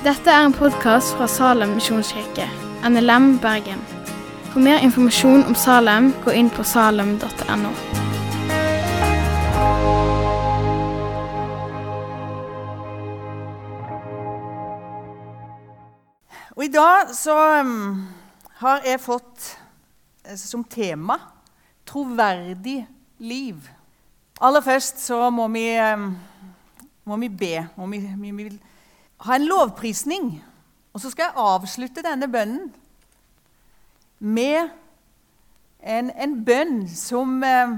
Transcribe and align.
Dette 0.00 0.32
er 0.32 0.46
en 0.46 0.54
podkast 0.56 1.10
fra 1.12 1.26
Salem 1.28 1.74
misjonskirke, 1.76 2.46
NLM 2.88 3.34
Bergen. 3.42 3.82
For 4.48 4.62
mer 4.64 4.80
informasjon 4.80 5.42
om 5.44 5.52
Salem, 5.52 6.06
gå 6.24 6.32
inn 6.32 6.48
på 6.48 6.64
salem.no. 6.64 7.72
Og 16.56 16.64
I 16.64 16.70
dag 16.72 17.12
så 17.12 17.36
um, 17.60 18.08
har 18.64 18.88
jeg 18.88 19.04
fått 19.04 19.52
eh, 20.24 20.40
som 20.40 20.64
tema 20.64 21.18
'troverdig 21.84 22.86
liv'. 23.18 23.68
Aller 24.40 24.64
først 24.64 25.04
så 25.04 25.28
må 25.30 25.48
vi, 25.52 25.76
um, 25.76 26.16
må 27.04 27.16
vi 27.16 27.28
be. 27.28 27.68
Må 27.76 27.92
vi, 27.92 28.00
vi, 28.16 28.30
vi 28.30 28.50
ha 29.26 29.36
en 29.36 29.46
lovprisning. 29.48 30.32
Og 30.92 31.02
så 31.02 31.10
skal 31.12 31.28
jeg 31.28 31.44
avslutte 31.44 32.04
denne 32.04 32.28
bønnen 32.30 32.70
med 34.20 34.70
en, 35.80 36.10
en 36.10 36.36
bønn 36.44 36.82
som 36.92 37.38
eh, 37.46 37.76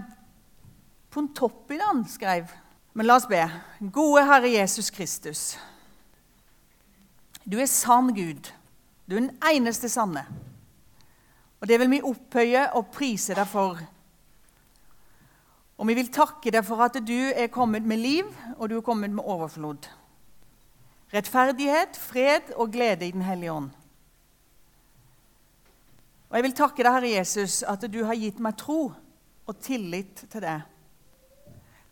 Pontoppidan 1.13 2.07
skrev. 2.09 2.51
Men 2.93 3.09
la 3.09 3.19
oss 3.21 3.29
be. 3.29 3.43
Gode 3.93 4.25
Herre 4.29 4.51
Jesus 4.53 4.91
Kristus. 4.91 5.43
Du 7.45 7.59
er 7.61 7.71
sann 7.71 8.13
Gud. 8.15 8.53
Du 9.07 9.17
er 9.17 9.27
den 9.27 9.37
eneste 9.53 9.91
sanne. 9.93 10.25
Og 11.61 11.69
det 11.69 11.79
vil 11.79 11.91
vi 11.93 12.05
opphøye 12.05 12.69
og 12.79 12.91
prise 12.95 13.37
deg 13.39 13.49
for. 13.49 13.81
Og 15.79 15.89
vi 15.89 15.97
vil 15.99 16.11
takke 16.15 16.53
deg 16.55 16.65
for 16.67 16.83
at 16.85 16.99
du 17.03 17.19
er 17.31 17.51
kommet 17.53 17.87
med 17.87 18.01
liv, 18.03 18.29
og 18.57 18.71
du 18.71 18.77
er 18.79 18.87
kommet 18.87 19.11
med 19.15 19.25
overflod. 19.25 19.89
Rettferdighet, 21.13 21.97
fred 22.01 22.55
og 22.57 22.71
glede 22.73 23.07
i 23.07 23.13
Den 23.13 23.23
hellige 23.23 23.53
ånd. 23.53 23.71
Og 26.31 26.37
Jeg 26.37 26.45
vil 26.47 26.55
takke 26.57 26.81
deg, 26.81 26.95
Herre 26.95 27.09
Jesus, 27.19 27.63
at 27.69 27.85
du 27.93 28.05
har 28.09 28.17
gitt 28.17 28.39
meg 28.41 28.57
tro 28.57 28.95
og 29.47 29.59
tillit 29.61 30.25
til 30.33 30.41
det. 30.41 30.63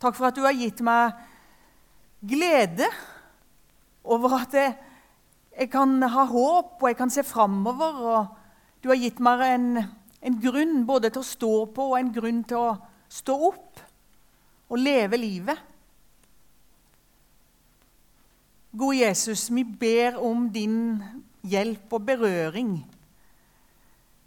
Takk 0.01 0.17
for 0.17 0.31
at 0.31 0.39
du 0.39 0.47
har 0.47 0.57
gitt 0.57 0.81
meg 0.81 1.13
glede 2.25 2.89
over 4.05 4.39
at 4.39 4.57
jeg, 4.57 4.73
jeg 5.53 5.69
kan 5.73 6.01
ha 6.01 6.25
håp 6.25 6.81
og 6.81 6.89
jeg 6.89 6.97
kan 6.97 7.13
se 7.13 7.25
framover. 7.27 8.01
Og 8.01 8.81
du 8.81 8.89
har 8.89 9.01
gitt 9.03 9.21
meg 9.21 9.45
en, 9.45 9.69
en 10.25 10.41
grunn 10.41 10.87
både 10.89 11.13
til 11.13 11.21
å 11.21 11.31
stå 11.35 11.55
på 11.77 11.91
og 11.93 11.99
en 11.99 12.13
grunn 12.15 12.41
til 12.49 12.71
å 12.71 12.79
stå 13.13 13.37
opp 13.51 13.85
og 14.71 14.81
leve 14.81 15.21
livet. 15.21 15.61
Gode 18.71 19.01
Jesus, 19.01 19.49
vi 19.51 19.65
ber 19.65 20.19
om 20.23 20.45
din 20.53 21.03
hjelp 21.43 21.93
og 21.93 22.05
berøring. 22.07 22.77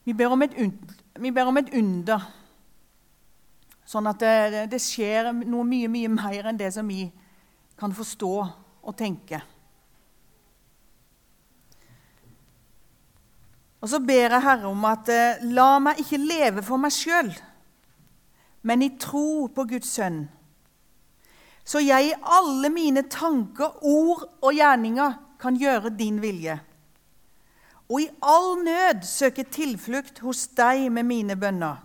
Vi 0.04 0.14
ber 0.14 0.28
om 0.28 0.44
et, 0.44 1.72
under, 1.80 2.26
sånn 3.88 4.10
at 4.12 4.20
det, 4.20 4.66
det, 4.74 4.82
skjer 4.84 5.32
noe 5.32 5.64
mye, 5.64 5.88
mye 5.88 6.12
mer 6.12 6.52
enn 6.52 6.60
det 6.60 6.74
som 6.76 6.92
vi 6.92 7.06
kan 7.80 7.96
forstå 7.96 8.34
og 8.84 8.98
tenke. 9.00 9.40
Og 13.80 13.88
så 13.92 14.04
ber 14.04 14.28
jeg 14.28 14.44
Herre 14.44 14.68
om 14.68 14.86
at 14.88 15.10
eh, 15.12 15.42
la 15.56 15.80
meg 15.84 16.04
ikke 16.04 16.20
leve 16.20 16.68
for 16.68 16.80
meg 16.80 16.92
sjøl, 16.96 17.32
men 18.68 18.84
i 18.84 18.94
tro 19.00 19.48
på 19.56 19.68
Guds 19.72 19.96
sønn 19.96 20.26
så 21.64 21.80
jeg 21.80 22.10
i 22.10 22.16
alle 22.22 22.70
mine 22.70 23.06
tanker, 23.08 23.78
ord 23.82 24.26
og 24.44 24.52
gjerninger 24.54 25.16
kan 25.40 25.56
gjøre 25.60 25.94
din 25.96 26.20
vilje. 26.24 26.58
Og 27.92 28.02
i 28.04 28.10
all 28.24 28.58
nød 28.64 29.04
søke 29.08 29.46
tilflukt 29.48 30.20
hos 30.24 30.46
deg 30.58 30.90
med 30.92 31.08
mine 31.08 31.38
bønner. 31.40 31.80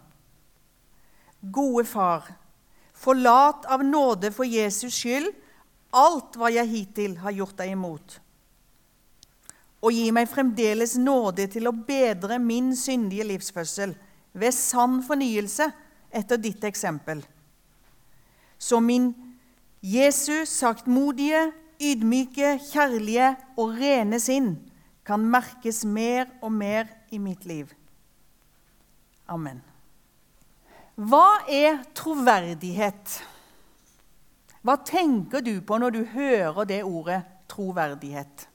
Gode 1.40 1.84
Far, 1.86 2.26
forlat 2.94 3.66
av 3.70 3.84
nåde 3.86 4.32
for 4.34 4.48
Jesus 4.48 4.96
skyld 4.98 5.30
alt 5.94 6.36
hva 6.36 6.50
jeg 6.52 6.68
hittil 6.68 7.14
har 7.22 7.36
gjort 7.36 7.56
deg 7.60 7.72
imot. 7.72 8.18
Og 9.78 9.94
gi 9.94 10.08
meg 10.10 10.26
fremdeles 10.30 10.96
nåde 10.98 11.46
til 11.52 11.70
å 11.70 11.76
bedre 11.86 12.40
min 12.42 12.72
syndige 12.76 13.28
livsførsel 13.28 13.94
ved 14.38 14.54
sann 14.54 14.98
fornyelse 15.06 15.68
etter 16.10 16.40
ditt 16.42 16.64
eksempel. 16.66 17.22
Så 18.58 18.80
min 18.82 19.12
Jesu 19.82 20.42
saktmodige, 20.46 21.52
ydmyke, 21.78 22.58
kjærlige 22.72 23.30
og 23.56 23.76
rene 23.78 24.18
sinn 24.20 24.56
kan 25.06 25.22
merkes 25.22 25.84
mer 25.86 26.26
og 26.42 26.52
mer 26.52 26.88
i 27.14 27.18
mitt 27.22 27.46
liv. 27.46 27.70
Amen. 29.28 29.62
Hva 30.98 31.44
er 31.46 31.78
troverdighet? 31.94 33.20
Hva 34.66 34.74
tenker 34.82 35.44
du 35.46 35.60
på 35.62 35.78
når 35.78 35.94
du 35.94 36.00
hører 36.12 36.66
det 36.66 36.82
ordet 36.82 37.20
troverdighet? 37.48 38.48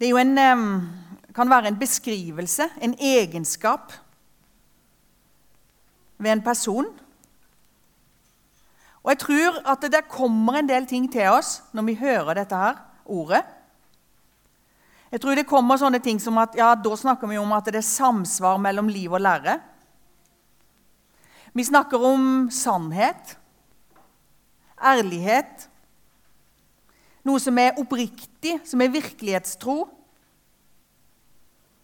Det 0.00 0.08
en, 0.16 0.32
kan 1.36 1.50
være 1.50 1.68
en 1.68 1.78
beskrivelse, 1.78 2.70
en 2.80 2.96
egenskap 2.96 3.92
ved 6.16 6.32
en 6.32 6.42
person 6.42 6.88
og 9.00 9.12
jeg 9.14 9.20
tror 9.22 9.60
at 9.72 9.86
det 9.92 10.08
kommer 10.12 10.58
en 10.58 10.68
del 10.68 10.86
ting 10.88 11.06
til 11.12 11.32
oss 11.32 11.60
når 11.72 11.86
vi 11.88 11.96
hører 12.02 12.36
dette 12.42 12.56
her 12.56 12.82
ordet. 13.08 13.40
Jeg 15.10 15.22
tror 15.22 15.34
det 15.34 15.48
kommer 15.48 15.80
sånne 15.80 15.98
ting 16.04 16.20
som 16.22 16.36
at 16.38 16.54
ja, 16.58 16.74
da 16.78 16.92
snakker 16.96 17.30
vi 17.30 17.40
om 17.40 17.50
at 17.56 17.66
det 17.66 17.80
er 17.80 17.86
samsvar 17.86 18.60
mellom 18.62 18.90
liv 18.92 19.10
og 19.10 19.24
lære. 19.24 19.56
Vi 21.56 21.64
snakker 21.66 22.04
om 22.06 22.46
sannhet, 22.54 23.34
ærlighet, 24.78 25.66
noe 27.26 27.40
som 27.42 27.58
er 27.58 27.80
oppriktig, 27.80 28.60
som 28.64 28.80
er 28.80 28.92
virkelighetstro. 28.94 29.82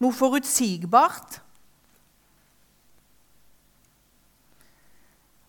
Noe 0.01 0.15
forutsigbart. 0.15 1.41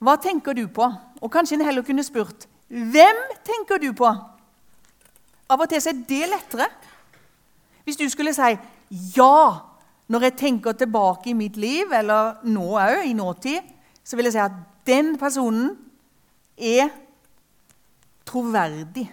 Hva 0.08 0.14
tenker 0.16 0.56
du 0.56 0.64
på? 0.72 0.86
Og 1.20 1.28
kanskje 1.28 1.58
en 1.58 1.66
heller 1.68 1.84
kunne 1.84 2.04
spurt 2.06 2.46
hvem 2.68 3.20
tenker 3.44 3.80
du 3.80 3.94
på? 3.96 4.08
Av 5.48 5.60
og 5.64 5.68
til 5.70 5.80
er 5.80 6.00
det 6.08 6.26
lettere. 6.28 6.66
Hvis 7.84 7.96
du 7.96 8.04
skulle 8.12 8.34
si 8.36 8.56
ja 9.16 9.38
når 10.08 10.26
jeg 10.26 10.36
tenker 10.40 10.76
tilbake 10.76 11.30
i 11.30 11.36
mitt 11.36 11.56
liv, 11.60 11.92
eller 11.92 12.40
nå 12.48 12.64
òg, 12.80 13.02
i 13.08 13.12
nåtid, 13.16 13.64
så 14.04 14.16
vil 14.16 14.28
jeg 14.28 14.36
si 14.36 14.40
at 14.40 14.54
den 14.88 15.16
personen 15.20 15.74
er 16.56 16.88
troverdig. 18.28 19.04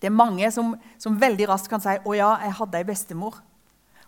Det 0.00 0.08
er 0.08 0.16
mange 0.16 0.50
som, 0.52 0.74
som 1.00 1.16
veldig 1.20 1.48
raskt 1.48 1.70
kan 1.72 1.80
si 1.80 1.88
'Å 1.88 2.16
ja, 2.16 2.36
jeg 2.44 2.52
hadde 2.52 2.78
ei 2.78 2.84
bestemor'. 2.84 3.40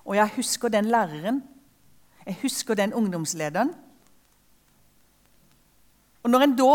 'Å 0.05 0.15
ja, 0.15 0.25
jeg 0.25 0.37
husker 0.37 0.69
den 0.69 0.85
læreren'. 0.93 1.41
'Jeg 2.27 2.37
husker 2.43 2.75
den 2.75 2.93
ungdomslederen'. 2.93 3.73
Og 6.25 6.31
Når 6.31 6.45
en 6.45 6.57
da 6.57 6.75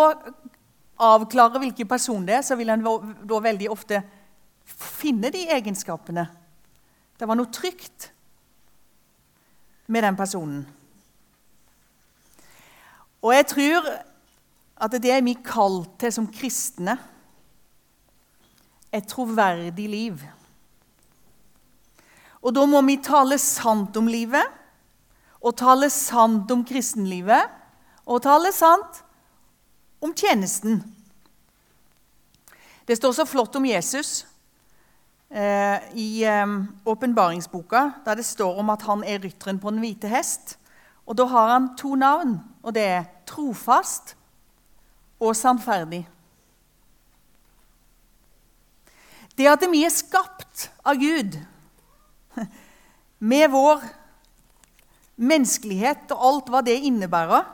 avklarer 0.99 1.61
hvilken 1.63 1.87
person 1.87 2.25
det 2.27 2.35
er, 2.37 2.43
så 2.45 2.57
vil 2.59 2.69
en 2.69 2.85
da 3.27 3.39
veldig 3.41 3.69
ofte 3.73 4.03
finne 4.69 5.31
de 5.33 5.47
egenskapene. 5.49 6.27
Det 7.17 7.27
var 7.27 7.39
noe 7.39 7.49
trygt 7.51 8.11
med 9.89 10.05
den 10.05 10.19
personen. 10.19 10.61
Og 13.19 13.33
jeg 13.33 13.47
tror 13.51 13.89
at 14.79 14.95
det 15.01 15.11
er 15.11 15.25
vi 15.25 15.35
kalt 15.43 15.97
til 15.99 16.13
som 16.13 16.27
kristne. 16.31 16.95
Et 18.93 19.05
troverdig 19.05 19.89
liv. 19.89 20.21
Og 22.39 22.55
da 22.55 22.63
må 22.69 22.79
vi 22.87 22.95
tale 23.03 23.37
sant 23.41 23.97
om 23.99 24.07
livet, 24.07 24.45
og 25.39 25.55
tale 25.59 25.89
sant 25.91 26.49
om 26.51 26.63
kristenlivet, 26.67 27.51
og 28.07 28.23
tale 28.23 28.51
sant 28.55 29.03
om 29.99 30.13
tjenesten. 30.15 30.83
Det 32.85 32.95
står 32.95 33.13
så 33.13 33.25
flott 33.25 33.55
om 33.55 33.65
Jesus 33.65 34.25
eh, 35.29 35.77
i 35.93 36.23
eh, 36.25 36.47
åpenbaringsboka, 36.85 37.91
der 38.05 38.15
det 38.15 38.25
står 38.25 38.59
om 38.59 38.71
at 38.73 38.85
han 38.87 39.03
er 39.03 39.21
rytteren 39.21 39.59
på 39.59 39.69
den 39.69 39.83
hvite 39.83 40.09
hest. 40.09 40.57
Og 41.05 41.17
Da 41.17 41.25
har 41.25 41.51
han 41.53 41.75
to 41.77 41.95
navn, 41.95 42.39
og 42.63 42.73
det 42.73 42.85
er 42.85 43.05
trofast 43.25 44.15
og 45.19 45.35
sannferdig. 45.35 46.07
Det 49.37 49.47
at 49.47 49.63
vi 49.71 49.85
er 49.85 49.93
skapt 49.93 50.67
av 50.83 50.99
Gud 50.99 51.37
med 53.31 53.49
vår 53.53 53.85
menneskelighet 55.19 56.11
og 56.15 56.25
alt 56.29 56.51
hva 56.51 56.61
det 56.65 56.77
innebærer, 56.87 57.47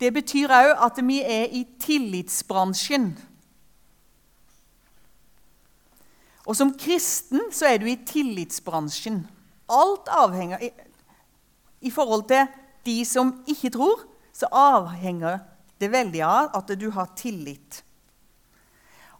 Det 0.00 0.10
betyr 0.14 0.50
òg 0.50 0.74
at 0.86 0.98
vi 1.06 1.20
er 1.22 1.52
i 1.54 1.62
tillitsbransjen. 1.80 3.12
Og 6.44 6.56
som 6.56 6.74
kristen 6.76 7.46
så 7.54 7.70
er 7.72 7.80
du 7.80 7.86
i 7.88 7.96
tillitsbransjen. 8.06 9.22
Alt 9.70 10.10
avhenger 10.12 10.60
i, 10.60 10.70
I 11.80 11.90
forhold 11.90 12.26
til 12.28 12.46
de 12.84 13.04
som 13.08 13.32
ikke 13.48 13.70
tror, 13.70 14.02
så 14.32 14.50
avhenger 14.52 15.38
det 15.80 15.92
veldig 15.92 16.22
av 16.26 16.50
at 16.58 16.74
du 16.80 16.90
har 16.92 17.12
tillit. 17.16 17.80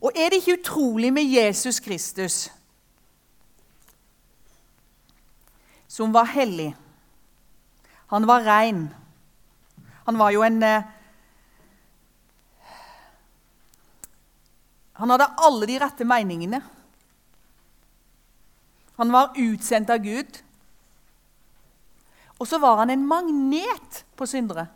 Og 0.05 0.13
er 0.13 0.31
det 0.31 0.43
ikke 0.43 0.59
utrolig 0.59 1.13
med 1.13 1.25
Jesus 1.25 1.81
Kristus, 1.81 2.51
som 5.89 6.13
var 6.13 6.29
hellig? 6.35 6.75
Han 8.13 8.27
var 8.27 8.45
rein. 8.45 8.89
Han 10.05 10.19
var 10.19 10.31
jo 10.35 10.43
en 10.45 10.63
eh, 10.63 10.91
Han 14.95 15.11
hadde 15.11 15.27
alle 15.43 15.67
de 15.67 15.79
rette 15.83 16.05
meningene. 16.07 16.61
Han 18.95 19.11
var 19.11 19.35
utsendt 19.43 19.91
av 19.91 19.99
Gud. 20.05 20.39
Og 22.39 22.47
så 22.47 22.61
var 22.63 22.77
han 22.79 22.93
en 22.95 23.07
magnet 23.07 24.05
på 24.15 24.27
syndere. 24.31 24.69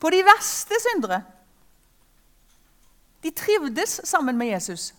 På 0.00 0.08
de 0.14 0.22
verste 0.24 0.80
syndere. 0.80 1.20
De 3.22 3.30
trivdes 3.30 4.00
sammen 4.08 4.38
med 4.40 4.54
Jesus. 4.54 4.94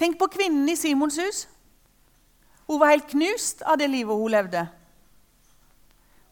Tenk 0.00 0.18
på 0.18 0.30
kvinnen 0.32 0.68
i 0.68 0.76
Simons 0.80 1.18
hus. 1.20 1.46
Hun 2.66 2.80
var 2.80 2.94
helt 2.96 3.10
knust 3.10 3.62
av 3.62 3.78
det 3.78 3.90
livet 3.92 4.16
hun 4.16 4.32
levde. 4.32 4.66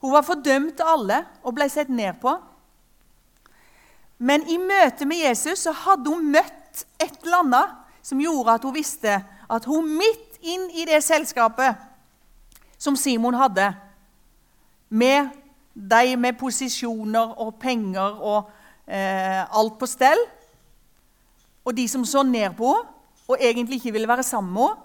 Hun 0.01 0.15
var 0.15 0.27
fordømt 0.27 0.81
av 0.81 0.95
alle 0.95 1.23
og 1.43 1.57
ble 1.57 1.67
sett 1.73 1.91
ned 1.91 2.21
på. 2.23 2.35
Men 4.19 4.47
i 4.51 4.59
møte 4.59 5.07
med 5.07 5.23
Jesus 5.23 5.65
så 5.67 5.75
hadde 5.85 6.11
hun 6.11 6.31
møtt 6.33 6.85
et 6.99 7.21
eller 7.25 7.43
annet 7.43 7.77
som 8.07 8.21
gjorde 8.23 8.55
at 8.59 8.65
hun 8.67 8.75
visste 8.75 9.19
at 9.49 9.67
hun 9.69 9.87
midt 9.99 10.39
inn 10.43 10.69
i 10.75 10.87
det 10.89 11.01
selskapet 11.05 11.79
som 12.79 12.97
Simon 12.97 13.35
hadde, 13.35 13.73
med 14.89 15.33
de 15.75 16.17
med 16.17 16.39
posisjoner 16.39 17.35
og 17.43 17.57
penger 17.61 18.21
og 18.23 18.51
eh, 18.87 19.43
alt 19.43 19.75
på 19.79 19.87
stell, 19.91 20.21
og 21.67 21.75
de 21.77 21.89
som 21.91 22.07
så 22.07 22.23
ned 22.23 22.55
på 22.57 22.71
henne 22.77 22.95
og 23.29 23.37
egentlig 23.45 23.77
ikke 23.77 23.93
ville 23.93 24.09
være 24.09 24.23
sammen 24.23 24.55
med 24.57 24.63
henne 24.63 24.85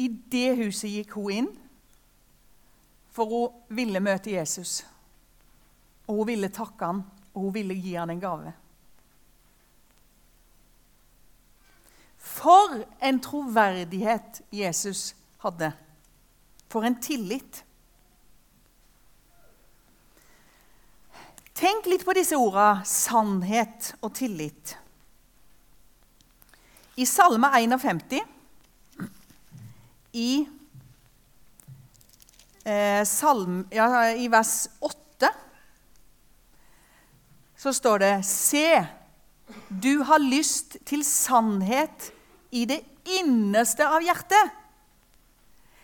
I 0.00 0.06
det 0.32 0.56
huset 0.56 0.88
gikk 0.88 1.10
hun 1.12 1.32
inn, 1.34 1.48
for 3.10 3.26
hun 3.26 3.76
ville 3.76 4.00
møte 4.00 4.32
Jesus. 4.32 4.80
Og 6.06 6.22
hun 6.22 6.30
ville 6.32 6.50
takke 6.54 6.86
han, 6.86 7.04
og 7.34 7.46
hun 7.46 7.54
ville 7.54 7.76
gi 7.78 7.94
han 7.94 8.10
en 8.10 8.22
gave. 8.22 8.52
For 12.20 12.82
en 13.02 13.20
troverdighet 13.20 14.42
Jesus 14.52 15.14
hadde. 15.42 15.72
For 16.70 16.86
en 16.86 17.00
tillit. 17.02 17.64
Tenk 21.60 21.90
litt 21.90 22.06
på 22.06 22.14
disse 22.16 22.38
ordene 22.40 22.86
sannhet 22.88 23.92
og 24.00 24.14
tillit. 24.16 24.76
I 27.00 27.06
Salme 27.08 27.48
51, 27.56 28.20
i, 30.12 30.30
eh, 32.64 33.04
salm, 33.04 33.64
ja, 33.70 34.10
i 34.12 34.28
vers 34.28 34.68
8, 34.80 35.30
så 37.60 37.72
står 37.76 37.98
det 37.98 38.14
Se, 38.24 38.86
du 39.68 40.02
har 40.08 40.22
lyst 40.22 40.78
til 40.88 41.04
sannhet 41.04 42.10
i 42.50 42.64
det 42.68 42.80
innerste 43.20 43.86
av 43.86 44.02
hjertet. 44.04 44.56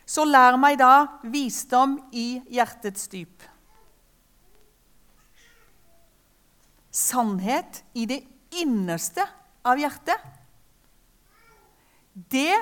Så 0.06 0.24
lær 0.24 0.56
meg 0.60 0.78
da 0.78 1.18
visdom 1.26 1.98
i 2.14 2.38
hjertets 2.52 3.08
dyp. 3.10 3.42
Sannhet 6.94 7.82
i 7.98 8.06
det 8.08 8.22
innerste 8.56 9.26
av 9.66 9.80
hjertet. 9.82 10.22
Det 12.14 12.54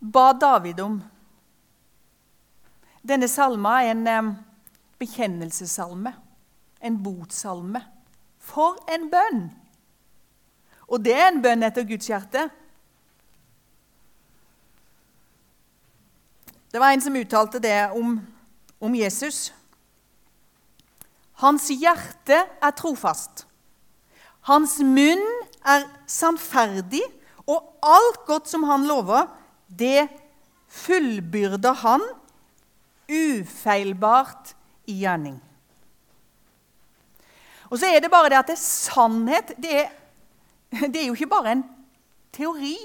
ba 0.00 0.32
David 0.32 0.80
om. 0.80 0.96
Denne 3.06 3.28
salma 3.30 3.78
er 3.84 3.94
en 3.94 4.32
bekjennelsessalme, 4.98 6.10
en 6.82 6.96
botsalme. 7.04 7.82
For 8.42 8.78
en 8.90 9.08
bønn! 9.10 9.44
Og 10.86 11.02
det 11.02 11.14
er 11.18 11.28
en 11.30 11.42
bønn 11.42 11.66
etter 11.66 11.86
Guds 11.86 12.08
hjerte. 12.10 12.46
Det 16.70 16.82
var 16.82 16.94
en 16.94 17.02
som 17.02 17.18
uttalte 17.18 17.62
det 17.62 17.76
om, 17.96 18.18
om 18.82 18.94
Jesus. 18.94 19.50
Hans 21.42 21.68
hjerte 21.70 22.38
er 22.46 22.74
trofast. 22.78 23.46
Hans 24.46 24.78
munn 24.82 25.24
er 25.66 25.86
sannferdig, 26.10 27.02
og 27.46 27.76
alt 27.86 28.22
godt 28.26 28.50
som 28.50 28.66
han 28.66 28.86
lover, 28.86 29.26
det 29.66 30.08
fullbyrder 30.70 31.82
han 31.82 32.02
ufeilbart 33.08 34.54
i 34.90 35.00
gjerning. 35.02 35.38
Og 37.70 37.80
så 37.80 37.90
er 37.90 38.02
det 38.02 38.12
bare 38.12 38.30
det 38.30 38.38
at 38.38 38.50
det 38.50 38.56
er 38.56 38.62
sannhet 38.62 39.52
det 39.58 39.72
er, 39.82 39.90
det 40.92 41.02
er 41.02 41.08
jo 41.08 41.16
ikke 41.16 41.30
bare 41.30 41.56
en 41.56 41.64
teori. 42.34 42.76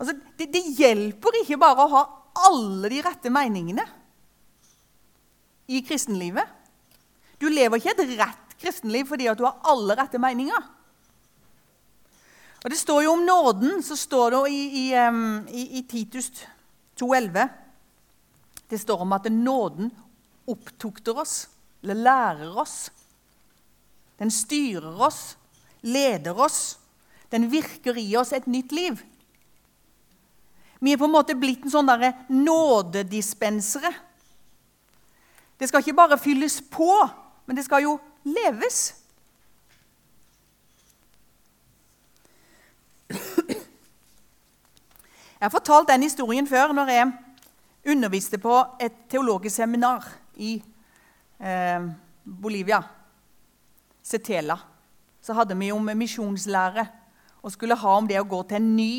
Altså, 0.00 0.14
det, 0.38 0.48
det, 0.54 0.62
hjelper 0.78 1.42
ikke 1.42 1.60
bare 1.60 1.84
å 1.84 1.92
ha 1.92 2.02
alle 2.48 2.88
de 2.92 3.00
rette 3.04 3.32
meningene 3.32 3.84
i 5.70 5.82
kristenlivet. 5.84 6.46
Du 7.40 7.50
lever 7.52 7.80
ikke 7.80 7.92
et 7.92 8.14
rett 8.20 8.54
kristenliv 8.60 9.08
fordi 9.08 9.28
at 9.28 9.40
du 9.40 9.44
har 9.44 9.60
alle 9.68 9.96
rette 9.98 10.20
meninger. 10.20 10.68
Og 12.60 12.68
Det 12.72 12.76
står 12.76 13.04
jo 13.04 13.12
om 13.16 13.24
nåden 13.24 13.84
så 13.84 13.96
står 13.96 14.34
det 14.34 14.40
i, 14.52 14.62
i, 14.82 14.86
i, 15.56 15.62
i 15.80 15.82
Titus 15.88 16.28
2,11 17.00 17.48
Det 18.70 18.78
står 18.78 19.02
om 19.02 19.12
at 19.12 19.26
nåden 19.32 19.90
opptukter 20.46 21.18
oss, 21.18 21.48
eller 21.82 21.94
lærer 21.94 22.58
oss. 22.58 22.90
Den 24.18 24.30
styrer 24.30 25.00
oss, 25.02 25.36
leder 25.80 26.38
oss. 26.38 26.78
Den 27.30 27.48
virker 27.50 27.98
i 27.98 28.16
oss 28.16 28.32
et 28.32 28.46
nytt 28.46 28.72
liv. 28.72 29.00
Vi 30.80 30.92
er 30.92 31.00
på 31.00 31.04
en 31.04 31.14
måte 31.14 31.36
blitt 31.36 31.66
en 31.66 31.72
sånn 31.72 31.90
nådedispensere. 32.30 33.90
Det 35.60 35.68
skal 35.68 35.82
ikke 35.82 35.98
bare 35.98 36.16
fylles 36.20 36.60
på, 36.72 36.88
men 37.44 37.58
det 37.58 37.66
skal 37.66 37.84
jo 37.84 37.98
leves. 38.24 38.94
Jeg 45.40 45.48
har 45.48 45.52
fortalt 45.52 45.88
den 45.88 46.02
historien 46.04 46.46
før 46.48 46.72
når 46.76 46.92
jeg 46.92 47.12
underviste 47.86 48.38
på 48.40 48.54
et 48.80 49.06
teologisk 49.08 49.56
seminar 49.56 50.04
i 50.36 50.56
eh, 51.38 51.86
Bolivia. 52.24 52.82
Setela. 54.02 54.58
Så 55.20 55.36
hadde 55.36 55.56
vi 55.56 55.72
om 55.72 55.90
misjonslære 55.96 56.86
og 57.40 57.52
skulle 57.52 57.78
ha 57.78 57.96
om 57.96 58.08
det 58.08 58.20
å 58.20 58.28
gå 58.28 58.42
til 58.48 58.60
en 58.60 58.70
ny 58.76 58.94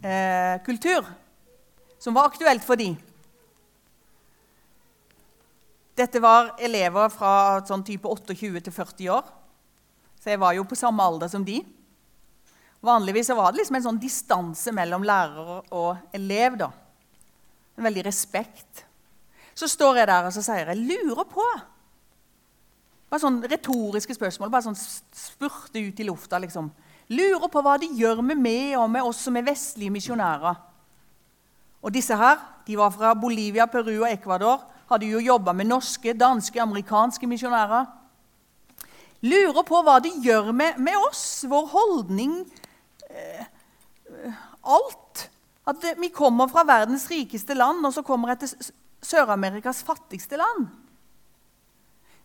eh, 0.00 0.56
kultur 0.64 1.06
som 1.98 2.14
var 2.16 2.28
aktuelt 2.30 2.64
for 2.64 2.78
dem. 2.80 2.96
Dette 5.98 6.20
var 6.22 6.52
elever 6.62 7.10
fra 7.10 7.32
sånn 7.66 7.82
type 7.82 8.06
28 8.06 8.62
til 8.68 8.74
40 8.74 9.10
år, 9.16 9.32
så 10.20 10.30
jeg 10.30 10.38
var 10.38 10.54
jo 10.54 10.66
på 10.68 10.78
samme 10.78 11.02
alder 11.02 11.30
som 11.32 11.42
de. 11.46 11.58
Vanligvis 12.86 13.32
var 13.34 13.50
det 13.50 13.64
liksom 13.64 13.80
en 13.80 13.86
sånn 13.88 13.98
distanse 13.98 14.72
mellom 14.74 15.02
lærer 15.06 15.72
og 15.74 16.14
elev. 16.14 16.60
da. 16.60 16.70
En 17.78 17.86
veldig 17.86 18.04
respekt. 18.06 18.84
Så 19.54 19.68
står 19.70 20.02
jeg 20.02 20.10
der 20.10 20.28
og 20.28 20.32
så 20.34 20.42
sier 20.42 20.70
jeg, 20.70 20.76
'lurer 20.76 21.26
på' 21.26 21.50
Bare 23.08 23.22
sånn 23.22 23.40
retoriske 23.48 24.14
spørsmål. 24.14 24.50
Bare 24.52 24.66
sånn 24.66 24.76
spurte 24.76 25.80
ut 25.80 26.00
i 26.00 26.04
lufta. 26.04 26.38
liksom. 26.38 26.70
Lurer 27.08 27.48
på 27.48 27.62
hva 27.64 27.78
det 27.80 27.88
gjør 27.96 28.20
med 28.22 28.36
meg 28.36 28.76
og 28.76 28.90
med 28.90 29.02
oss 29.02 29.22
som 29.24 29.36
er 29.36 29.46
vestlige 29.46 29.90
misjonærer. 29.94 30.58
Og 31.82 31.92
disse 31.94 32.16
her, 32.16 32.36
de 32.66 32.76
var 32.76 32.90
fra 32.90 33.14
Bolivia, 33.14 33.66
Peru 33.66 34.02
og 34.02 34.10
Ecuador. 34.10 34.60
Hadde 34.90 35.08
jo 35.08 35.22
jobba 35.24 35.52
med 35.52 35.70
norske, 35.70 36.12
danske, 36.12 36.60
amerikanske 36.60 37.26
misjonærer. 37.26 37.86
Lurer 39.22 39.64
på 39.66 39.80
hva 39.82 39.98
det 40.04 40.12
gjør 40.22 40.52
med, 40.52 40.76
med 40.78 40.96
oss, 41.08 41.44
vår 41.48 41.66
holdning 41.72 42.36
eh, 43.10 43.46
Alt. 44.68 45.30
At 45.68 45.84
eh, 45.84 45.98
vi 46.00 46.08
kommer 46.14 46.48
fra 46.48 46.64
verdens 46.66 47.08
rikeste 47.10 47.56
land, 47.56 47.84
og 47.84 47.92
så 47.94 48.02
kommer 48.06 48.32
jeg 48.32 48.44
til 48.44 48.70
Sør-Amerikas 49.04 49.82
fattigste 49.86 50.38
land. 50.40 50.68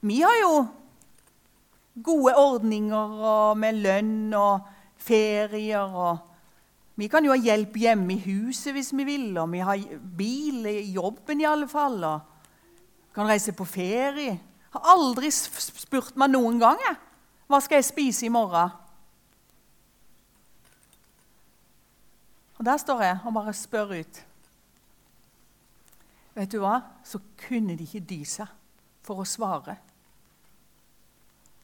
Vi 0.04 0.22
har 0.22 0.36
jo 0.42 0.54
gode 2.04 2.36
ordninger 2.36 3.54
med 3.60 3.82
lønn 3.84 4.34
og 4.36 4.68
ferier. 4.98 5.96
og 5.96 6.18
Vi 6.96 7.08
kan 7.08 7.26
jo 7.26 7.32
ha 7.32 7.40
hjelp 7.40 7.78
hjemme 7.78 8.16
i 8.16 8.24
huset 8.26 8.74
hvis 8.74 8.92
vi 8.96 9.06
vil, 9.08 9.38
og 9.38 9.52
vi 9.52 9.64
har 9.64 9.80
bil 10.18 10.66
i 10.68 10.92
jobben 10.96 11.42
i 11.42 11.48
alle 11.48 11.68
fall. 11.68 12.04
og 12.04 12.20
Kan 13.16 13.30
reise 13.30 13.54
på 13.54 13.66
ferie. 13.66 14.40
Har 14.74 14.94
aldri 14.96 15.30
spurt 15.32 16.16
meg 16.18 16.34
noen 16.34 16.60
gang 16.60 16.80
jeg. 16.82 16.96
hva 17.48 17.60
skal 17.62 17.76
jeg 17.76 17.92
spise 17.92 18.26
i 18.26 18.34
morgen. 18.34 18.83
Og 22.64 22.66
Der 22.66 22.78
står 22.78 23.02
jeg 23.02 23.20
og 23.26 23.34
bare 23.34 23.54
spør 23.54 23.90
ut. 23.92 24.18
Vet 26.32 26.52
du 26.54 26.62
hva? 26.64 26.78
Så 27.04 27.20
kunne 27.42 27.74
de 27.76 27.84
ikke 27.84 28.00
dy 28.08 28.22
seg 28.24 28.48
for 29.04 29.20
å 29.20 29.26
svare. 29.28 29.74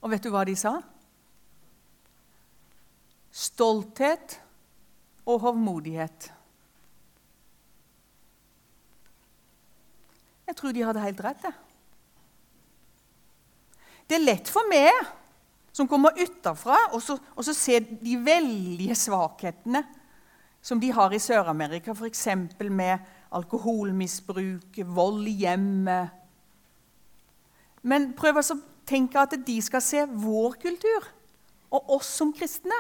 Og 0.04 0.12
vet 0.12 0.26
du 0.26 0.28
hva 0.34 0.42
de 0.44 0.58
sa? 0.60 0.74
Stolthet 3.32 4.36
og 5.24 5.40
hovmodighet. 5.46 6.28
Jeg 10.52 10.58
tror 10.60 10.76
de 10.76 10.84
hadde 10.84 11.06
helt 11.06 11.24
rett. 11.24 11.46
Det. 11.46 11.54
det 14.10 14.20
er 14.20 14.26
lett 14.26 14.52
for 14.52 14.68
meg, 14.68 14.92
som 15.72 15.88
kommer 15.88 16.20
utafra, 16.20 16.76
og 16.92 17.00
så 17.00 17.56
ser 17.56 17.88
de 17.88 18.20
veldige 18.20 19.00
svakhetene 19.00 19.86
som 20.62 20.80
de 20.80 20.92
har 20.92 21.14
i 21.14 21.20
Sør-Amerika, 21.20 21.92
f.eks. 21.92 22.28
med 22.70 22.98
alkoholmisbruk, 23.32 24.80
vold 24.86 25.28
i 25.28 25.36
hjemmet. 25.46 26.10
Men 27.82 28.12
prøv 28.18 28.42
å 28.42 28.60
tenke 28.90 29.22
at 29.22 29.38
de 29.46 29.58
skal 29.64 29.84
se 29.84 30.04
vår 30.10 30.58
kultur 30.62 31.06
og 31.70 31.94
oss 32.00 32.10
som 32.20 32.34
kristne. 32.36 32.76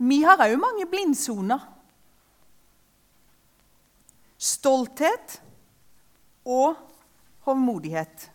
Vi 0.00 0.22
har 0.24 0.40
òg 0.40 0.56
mange 0.58 0.86
blindsoner. 0.88 1.60
Stolthet 4.40 5.36
og 6.48 6.78
hovmodighet. 7.44 8.30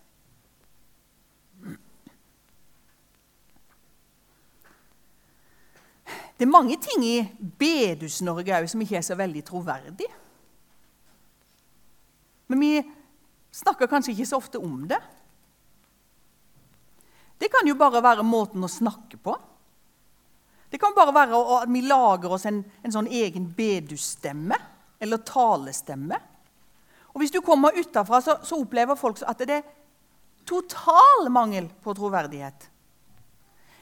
Det 6.35 6.43
er 6.43 6.51
mange 6.51 6.75
ting 6.83 7.03
i 7.07 7.17
Bedus-Norge 7.59 8.65
som 8.67 8.81
ikke 8.83 8.97
er 8.99 9.05
så 9.07 9.15
veldig 9.15 9.43
troverdig. 9.47 10.07
Men 12.51 12.61
vi 12.61 12.71
snakker 13.55 13.89
kanskje 13.89 14.11
ikke 14.13 14.27
så 14.29 14.39
ofte 14.41 14.59
om 14.59 14.83
det. 14.89 14.99
Det 17.39 17.49
kan 17.51 17.67
jo 17.67 17.77
bare 17.79 18.03
være 18.03 18.27
måten 18.27 18.63
å 18.63 18.71
snakke 18.71 19.19
på. 19.19 19.35
Det 20.69 20.79
kan 20.81 20.95
bare 20.95 21.13
være 21.15 21.39
at 21.61 21.71
vi 21.71 21.81
lager 21.87 22.35
oss 22.35 22.45
en, 22.49 22.61
en 22.83 22.93
sånn 22.93 23.07
egen 23.07 23.47
bedusstemme 23.55 24.57
eller 24.99 25.23
talestemme. 25.23 26.19
Og 27.13 27.21
Hvis 27.21 27.31
du 27.31 27.39
kommer 27.39 27.77
utafra, 27.79 28.19
så, 28.21 28.37
så 28.43 28.59
opplever 28.59 28.99
folk 28.99 29.21
at 29.23 29.43
det 29.47 29.61
er 29.61 29.67
total 30.47 31.29
mangel 31.31 31.69
på 31.83 31.95
troverdighet. 31.95 32.67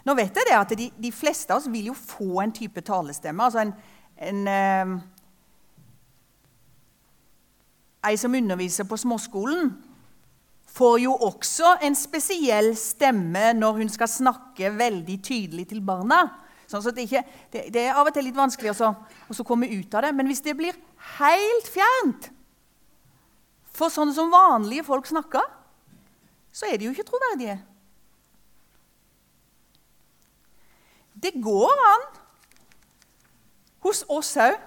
Nå 0.04 0.16
vet 0.20 0.36
jeg 0.36 0.50
det 0.50 0.58
at 0.58 0.76
de, 0.78 0.90
de, 1.00 1.12
fleste 1.16 1.54
av 1.54 1.62
oss 1.62 1.72
vil 1.72 1.92
jo 1.92 1.96
få 1.98 2.42
en 2.44 2.52
type 2.52 2.82
talestemme. 2.84 3.44
altså 3.44 3.64
en, 3.64 3.74
en 4.20 4.48
eh, 4.48 5.02
Ei 8.04 8.18
som 8.20 8.34
underviser 8.36 8.84
på 8.84 8.98
småskolen, 9.00 9.70
får 10.74 10.98
jo 11.06 11.14
også 11.28 11.78
en 11.86 11.96
spesiell 11.96 12.74
stemme 12.76 13.52
når 13.56 13.78
hun 13.78 13.92
skal 13.94 14.10
snakke 14.10 14.74
veldig 14.76 15.18
tydelig 15.24 15.70
til 15.70 15.80
barna. 15.86 16.26
Sånn 16.68 16.84
det, 16.96 17.06
ikke, 17.06 17.22
det, 17.54 17.68
det, 17.72 17.84
er 17.86 18.00
av 18.00 18.10
og 18.10 18.16
til 18.16 18.26
litt 18.26 18.38
vanskelig 18.38 18.74
å, 18.82 18.94
komme 19.46 19.70
ut 19.70 19.94
av 19.94 20.08
det. 20.08 20.14
Men 20.18 20.28
hvis 20.28 20.42
det 20.44 20.56
blir 20.58 20.78
helt 21.20 21.70
fjernt 21.70 22.32
for 23.74 23.94
sånne 23.94 24.16
som 24.16 24.34
vanlige 24.34 24.86
folk 24.88 25.08
snakker, 25.10 25.46
så 26.54 26.68
er 26.70 26.80
de 26.80 26.90
jo 26.90 26.96
ikke 26.96 27.08
troverdige. 27.08 27.60
Det 31.24 31.32
går 31.40 31.84
an 31.88 32.06
hos 33.84 34.04
oss 34.12 34.36
òg. 34.44 34.58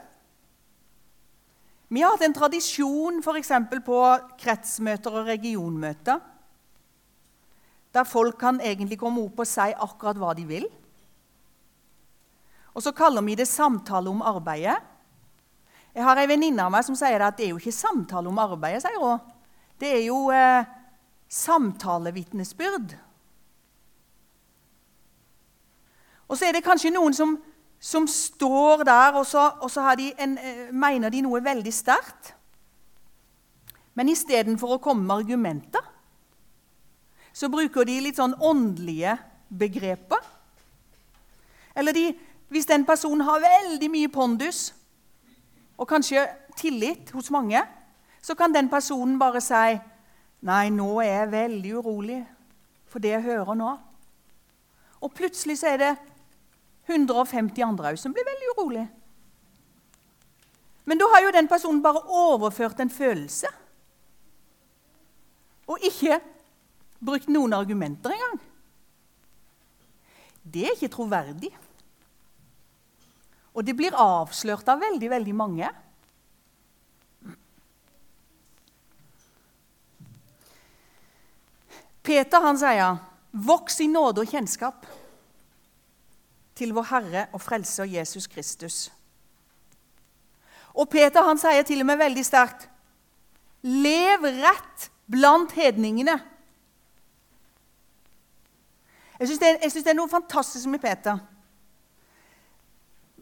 Vi 1.93 2.03
har 2.03 2.17
hatt 2.17 2.25
en 2.27 2.35
tradisjon 2.35 3.21
f.eks. 3.23 3.53
på 3.87 3.99
kretsmøter 4.41 5.21
og 5.21 5.29
regionmøter. 5.29 6.19
Der 7.95 8.09
folk 8.09 8.41
kan 8.41 8.59
egentlig 8.61 8.99
komme 8.99 9.23
opp 9.23 9.45
og 9.45 9.49
si 9.49 9.69
akkurat 9.71 10.19
hva 10.19 10.33
de 10.37 10.49
vil. 10.49 10.67
Og 12.75 12.83
så 12.85 12.93
kaller 12.93 13.25
vi 13.25 13.37
det 13.39 13.47
samtale 13.49 14.11
om 14.11 14.25
arbeidet. 14.25 14.77
Jeg 15.97 16.05
har 16.05 16.19
ei 16.21 16.29
venninne 16.29 16.67
av 16.67 16.75
meg 16.75 16.85
som 16.85 16.99
sier 16.99 17.23
at 17.25 17.39
det 17.39 17.47
er 17.47 17.55
jo 17.55 17.61
ikke 17.63 17.73
samtale 17.73 18.29
om 18.29 18.43
arbeidet. 18.43 18.83
sier 18.85 18.99
hun. 19.01 19.23
Det 19.81 19.93
er 19.95 20.03
jo 20.09 20.19
eh, 20.35 20.67
samtalevitnesbyrd. 21.29 22.97
Og 26.29 26.39
så 26.39 26.49
er 26.49 26.57
det 26.57 26.65
kanskje 26.67 26.91
noen 26.95 27.15
som, 27.15 27.37
som 27.81 28.07
står 28.11 28.85
der, 28.87 29.19
og 29.19 29.27
så, 29.27 29.51
og 29.61 29.71
så 29.71 29.95
de 29.99 30.13
en, 30.19 30.39
eh, 30.39 30.73
mener 30.73 31.11
de 31.11 31.23
noe 31.23 31.43
veldig 31.45 31.73
sterkt. 31.73 32.35
Men 33.95 34.11
istedenfor 34.13 34.77
å 34.77 34.83
komme 34.83 35.07
med 35.07 35.25
argumenter, 35.25 35.85
så 37.33 37.49
bruker 37.53 37.85
de 37.85 38.01
litt 38.01 38.19
sånn 38.19 38.35
åndelige 38.41 39.17
begreper. 39.49 40.23
Eller 41.77 41.93
de, 41.93 42.07
hvis 42.49 42.69
den 42.69 42.87
personen 42.89 43.25
har 43.29 43.45
veldig 43.45 43.91
mye 43.93 44.09
pondus 44.13 44.71
og 45.77 45.89
kanskje 45.89 46.25
tillit 46.57 47.11
hos 47.13 47.29
mange, 47.31 47.61
så 48.25 48.35
kan 48.35 48.55
den 48.55 48.71
personen 48.73 49.19
bare 49.21 49.45
si 49.45 49.77
Nei, 50.47 50.69
nå 50.71 51.01
er 51.01 51.09
jeg 51.25 51.31
veldig 51.33 51.71
urolig 51.81 52.19
for 52.93 53.03
det 53.03 53.15
jeg 53.15 53.25
hører 53.25 53.57
nå. 53.59 53.71
Og 55.01 55.15
plutselig 55.17 55.57
så 55.59 55.73
er 55.73 55.81
det 55.81 55.89
150 56.87 57.65
andre 57.67 57.93
òg 57.93 58.01
som 58.01 58.15
blir 58.15 58.27
veldig 58.27 58.53
urolig. 58.55 58.87
Men 60.87 61.01
da 61.01 61.09
har 61.11 61.25
jo 61.25 61.35
den 61.35 61.49
personen 61.51 61.83
bare 61.83 62.05
overført 62.07 62.81
en 62.81 62.93
følelse. 62.93 63.51
Og 65.67 65.83
ikke 65.83 66.21
brukt 67.03 67.31
noen 67.33 67.57
argumenter 67.57 68.15
engang. 68.15 68.37
Det 70.47 70.63
er 70.63 70.77
ikke 70.77 70.93
troverdig. 70.95 71.51
Og 73.57 73.67
det 73.67 73.75
blir 73.75 73.97
avslørt 73.99 74.69
av 74.71 74.79
veldig, 74.85 75.11
veldig 75.11 75.35
mange. 75.35 75.73
Peter 82.07 82.41
han 82.41 82.59
sier, 82.59 83.01
'Voks 83.35 83.81
i 83.81 83.89
nåde 83.91 84.23
og 84.23 84.31
kjennskap' 84.31 84.87
til 86.57 86.73
vår 86.77 86.89
Herre 86.91 87.27
og 87.37 87.43
Frelser 87.45 87.89
Jesus 87.89 88.27
Kristus. 88.27 88.87
Og 90.77 90.89
Peter 90.93 91.25
han 91.25 91.41
sier 91.41 91.65
til 91.65 91.83
og 91.85 91.89
med 91.89 92.01
veldig 92.01 92.25
sterkt 92.25 92.69
Lev 93.67 94.23
rett 94.23 94.91
blant 95.11 95.51
hedningene. 95.57 96.15
Jeg 99.19 99.31
syns 99.31 99.41
det, 99.41 99.51
det, 99.65 99.91
er 99.91 99.97
noe 99.97 100.13
fantastisk 100.13 100.69
med 100.71 100.83
Peter. 100.83 101.19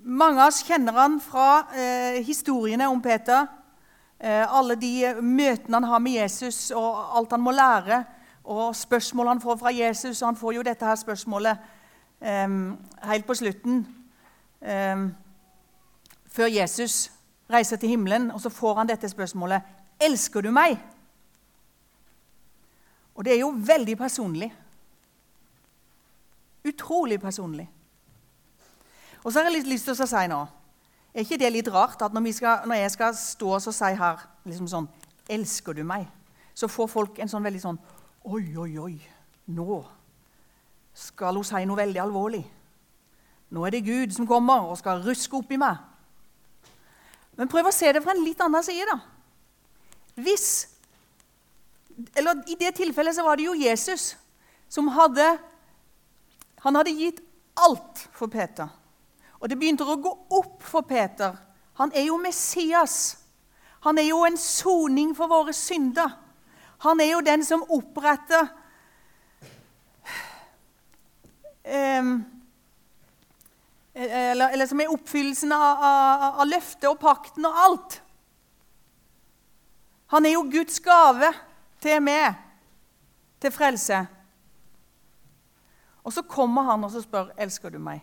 Mange 0.04 0.42
av 0.42 0.50
oss 0.50 0.64
kjenner 0.66 0.98
han 0.98 1.20
fra 1.22 1.46
eh, 1.72 2.18
historiene 2.26 2.90
om 2.90 3.00
Peter. 3.00 3.46
Eh, 4.18 4.42
alle 4.42 4.76
de 4.76 5.14
møtene 5.22 5.78
han 5.78 5.88
har 5.88 6.02
med 6.02 6.18
Jesus, 6.18 6.66
og 6.76 7.16
alt 7.16 7.32
han 7.32 7.44
må 7.44 7.54
lære, 7.54 8.02
og 8.44 8.74
spørsmål 8.76 9.32
han 9.32 9.40
får 9.40 9.62
fra 9.62 9.72
Jesus. 9.72 10.20
Han 10.26 10.36
får 10.36 10.58
jo 10.58 10.66
dette 10.66 10.84
her 10.84 10.98
spørsmålet 11.00 11.72
um, 12.25 12.78
helt 13.02 13.26
på 13.26 13.35
slutten, 13.35 13.85
um, 14.61 15.14
før 16.26 16.47
Jesus 16.47 17.12
reiser 17.50 17.76
til 17.76 17.88
himmelen, 17.88 18.31
og 18.31 18.40
så 18.40 18.50
får 18.50 18.75
han 18.75 18.88
dette 18.88 19.09
spørsmålet 19.09 19.62
Elsker 20.00 20.43
du 20.43 20.50
meg? 20.50 20.78
Og 23.14 23.25
det 23.25 23.37
er 23.37 23.40
jo 23.45 23.52
veldig 23.54 23.97
personlig. 23.97 24.50
Utrolig 26.64 27.21
personlig. 27.21 27.69
Og 29.23 29.33
så 29.33 29.38
har 29.38 29.49
jeg 29.49 29.61
litt 29.61 29.71
lyst 29.71 29.87
til 29.88 29.95
å 29.95 30.07
si 30.09 30.26
nå 30.28 30.40
Er 31.14 31.23
ikke 31.23 31.38
det 31.40 31.50
litt 31.52 31.69
rart 31.73 32.02
at 32.02 32.12
når, 32.12 32.33
skal, 32.37 32.66
når 32.69 32.83
jeg 32.83 32.90
skal 32.93 33.14
stå 33.16 33.52
og 33.57 33.62
si 33.64 33.93
her 34.00 34.25
liksom 34.45 34.69
sånn 34.69 34.88
Elsker 35.31 35.76
du 35.76 35.85
meg? 35.87 36.09
Så 36.54 36.69
får 36.69 36.90
folk 36.90 37.19
en 37.19 37.31
sånn 37.31 37.45
veldig 37.45 37.62
sånn 37.62 37.78
Oi, 38.25 38.57
oi, 38.57 38.73
oi. 38.81 38.95
Nå 39.54 39.85
skal 40.94 41.34
hun 41.34 41.46
si 41.46 41.64
noe 41.66 41.78
veldig 41.78 42.00
alvorlig. 42.00 42.44
Nå 43.54 43.64
er 43.66 43.74
det 43.74 43.86
Gud 43.86 44.14
som 44.14 44.26
kommer 44.26 44.70
og 44.70 44.78
skal 44.78 45.02
ruske 45.04 45.36
opp 45.36 45.50
i 45.52 45.58
meg. 45.60 45.76
Men 47.38 47.50
prøv 47.50 47.68
å 47.68 47.74
se 47.74 47.90
det 47.92 48.02
fra 48.02 48.14
en 48.14 48.22
litt 48.24 48.40
annen 48.42 48.62
side, 48.64 48.86
da. 48.86 49.00
Hvis 50.14 50.70
Eller 52.14 52.40
i 52.50 52.56
det 52.58 52.72
tilfellet 52.74 53.14
så 53.14 53.22
var 53.22 53.36
det 53.38 53.44
jo 53.46 53.54
Jesus 53.54 54.16
som 54.68 54.88
hadde 54.94 55.38
Han 56.62 56.74
hadde 56.74 56.90
gitt 56.90 57.20
alt 57.54 58.08
for 58.14 58.26
Peter. 58.26 58.66
Og 59.38 59.50
det 59.50 59.58
begynte 59.58 59.84
å 59.84 59.96
gå 60.00 60.10
opp 60.32 60.62
for 60.64 60.82
Peter. 60.82 61.36
Han 61.78 61.92
er 61.94 62.08
jo 62.08 62.16
Messias. 62.18 63.18
Han 63.84 63.98
er 63.98 64.08
jo 64.08 64.22
en 64.24 64.38
soning 64.40 65.12
for 65.14 65.28
våre 65.28 65.52
synder. 65.52 66.16
Han 66.86 67.00
er 67.00 67.12
jo 67.12 67.20
den 67.20 67.44
som 67.44 67.62
oppretter 67.68 68.48
um, 71.64 72.25
eller, 73.94 74.49
eller, 74.49 74.66
som 74.66 74.80
er 74.80 74.90
oppfyllelsen 74.90 75.52
av, 75.54 75.85
av, 75.87 76.25
av 76.42 76.49
løftet 76.50 76.88
og 76.90 76.99
pakten 76.99 77.47
og 77.47 77.61
alt. 77.66 78.00
Han 80.14 80.26
er 80.26 80.35
jo 80.35 80.49
Guds 80.50 80.80
gave 80.83 81.30
til 81.83 82.02
meg, 82.02 82.35
til 83.40 83.54
frelse. 83.54 84.00
Og 86.04 86.12
så 86.12 86.25
kommer 86.28 86.66
han 86.68 86.85
og 86.85 86.92
så 86.92 87.02
spør 87.04 87.33
elsker 87.40 87.73
du 87.73 87.78
meg. 87.83 88.02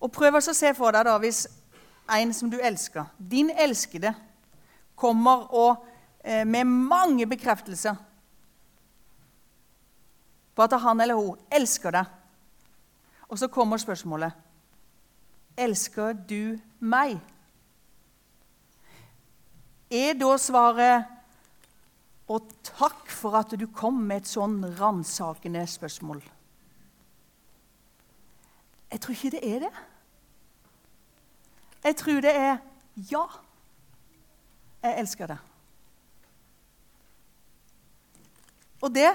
Og 0.00 0.12
Prøv 0.12 0.38
å 0.38 0.44
se 0.44 0.70
for 0.76 0.94
deg 0.94 1.08
da, 1.08 1.16
hvis 1.18 1.46
en 2.14 2.32
som 2.36 2.50
du 2.52 2.60
elsker, 2.62 3.08
din 3.18 3.50
elskede, 3.50 4.12
kommer 4.96 5.48
og, 5.52 5.86
eh, 6.24 6.44
med 6.46 6.64
mange 6.64 7.26
bekreftelser 7.26 7.96
på 10.56 10.64
at 10.64 10.76
han 10.80 11.00
eller 11.00 11.18
hun 11.20 11.38
elsker 11.52 11.92
deg. 11.92 12.12
Og 13.28 13.38
så 13.38 13.48
kommer 13.52 13.80
spørsmålet 13.82 14.32
Elsker 15.56 16.12
du 16.28 16.58
meg? 16.84 17.16
Er 19.90 20.16
da 20.18 20.34
svaret 20.40 21.12
Og 22.28 22.48
takk 22.66 23.06
for 23.12 23.38
at 23.38 23.54
du 23.56 23.66
kom 23.70 24.00
med 24.08 24.24
et 24.24 24.28
sånn 24.28 24.58
ransakende 24.80 25.62
spørsmål. 25.70 26.18
Jeg 28.90 29.00
tror 29.00 29.14
ikke 29.14 29.30
det 29.36 29.42
er 29.46 29.60
det. 29.62 29.70
Jeg 31.86 31.96
tror 32.00 32.20
det 32.24 32.32
er 32.34 32.58
ja. 33.12 33.22
Jeg 34.82 34.98
elsker 35.04 35.30
det. 35.30 35.38
Og 38.82 38.90
det 38.94 39.12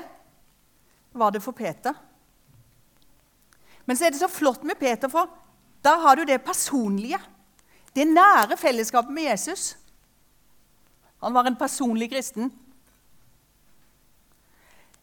var 1.11 1.31
det 1.31 1.43
for 1.43 1.55
Peter. 1.55 1.93
Men 3.85 3.97
så 3.97 4.05
er 4.05 4.13
det 4.13 4.21
så 4.21 4.29
flott 4.31 4.63
med 4.63 4.79
Peter, 4.79 5.09
for 5.11 5.29
da 5.83 5.97
har 6.03 6.15
du 6.15 6.25
det 6.25 6.43
personlige. 6.45 7.19
Det 7.95 8.07
nære 8.07 8.57
fellesskapet 8.57 9.13
med 9.13 9.29
Jesus. 9.31 9.75
Han 11.21 11.33
var 11.33 11.47
en 11.47 11.57
personlig 11.59 12.09
kristen. 12.11 12.51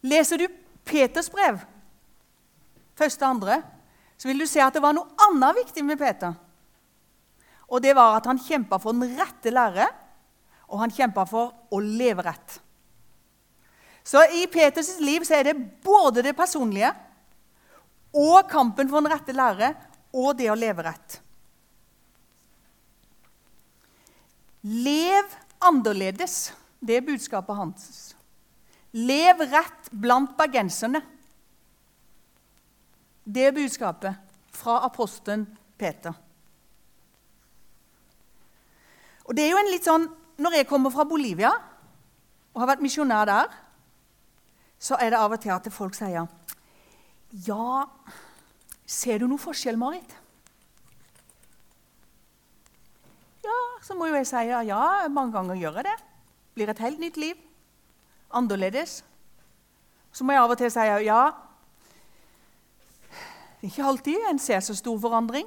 Leser 0.03 0.39
du 0.39 0.47
Peters 0.89 1.29
brev, 1.31 1.59
første 2.97 3.25
og 3.27 3.35
andre, 3.35 3.59
så 4.19 4.31
vil 4.31 4.41
du 4.41 4.47
se 4.49 4.63
at 4.63 4.75
det 4.75 4.83
var 4.83 4.95
noe 4.97 5.11
annet 5.29 5.59
viktig 5.59 5.85
med 5.85 5.99
Peter. 6.01 6.33
Og 7.69 7.83
det 7.85 7.93
var 7.99 8.17
at 8.17 8.27
han 8.31 8.41
kjempa 8.41 8.79
for 8.81 8.97
den 8.97 9.19
rette 9.19 9.53
lære, 9.53 9.85
og 10.69 10.81
han 10.81 10.95
kjempa 10.95 11.27
for 11.29 11.53
å 11.75 11.81
leve 11.83 12.25
rett. 12.25 12.57
Så 14.09 14.23
i 14.33 14.47
Peters 14.49 14.95
liv 15.05 15.25
så 15.27 15.37
er 15.37 15.51
det 15.51 15.59
både 15.85 16.23
det 16.25 16.33
personlige 16.37 16.95
og 18.17 18.47
kampen 18.49 18.89
for 18.89 19.05
den 19.05 19.13
rette 19.13 19.35
lære 19.37 19.75
og 20.17 20.31
det 20.39 20.49
å 20.49 20.57
leve 20.57 20.85
rett. 20.87 21.19
Lev 24.65 25.37
annerledes. 25.61 26.55
Det 26.81 26.97
er 26.97 27.05
budskapet 27.05 27.59
hans. 27.59 27.85
Lev 28.97 29.45
rett 29.51 29.91
blant 29.93 30.33
bergenserne. 30.39 31.03
Det 33.29 33.45
er 33.45 33.57
budskapet 33.57 34.17
fra 34.57 34.81
apostelen 34.89 35.45
Peter. 35.77 36.15
Og 39.29 39.37
det 39.37 39.45
er 39.45 39.53
jo 39.53 39.61
en 39.61 39.73
litt 39.75 39.85
sånn, 39.85 40.09
Når 40.39 40.55
jeg 40.55 40.67
kommer 40.71 40.93
fra 40.95 41.03
Bolivia 41.03 41.49
og 42.55 42.61
har 42.63 42.69
vært 42.71 42.83
misjonær 42.85 43.27
der, 43.27 43.49
så 44.79 44.99
er 45.03 45.11
det 45.11 45.19
av 45.19 45.35
og 45.35 45.41
til 45.43 45.55
at 45.55 45.67
folk 45.75 45.97
sier 45.99 46.27
Ja, 47.47 47.85
ser 48.87 49.19
du 49.19 49.27
noe 49.29 49.43
forskjell, 49.43 49.77
Marit? 49.77 50.15
Ja, 53.45 53.59
så 53.83 53.97
må 53.97 54.09
jo 54.09 54.17
jeg 54.17 54.29
si 54.29 54.47
ja, 54.49 55.09
mange 55.09 55.35
ganger 55.37 55.59
gjør 55.59 55.81
jeg 55.81 55.89
det. 55.91 55.99
Blir 56.55 56.71
et 56.73 56.81
helt 56.85 57.01
nytt 57.01 57.17
liv. 57.17 57.37
Annerledes. 58.31 59.03
Så 60.13 60.25
må 60.25 60.35
jeg 60.35 60.43
av 60.43 60.53
og 60.53 60.59
til 60.61 60.73
si 60.73 60.87
ja, 61.07 61.23
det 63.59 63.67
er 63.67 63.73
ikke 63.73 63.87
alltid 63.91 64.27
en 64.31 64.39
ser 64.39 64.61
så 64.63 64.75
stor 64.79 64.99
forandring. 65.03 65.47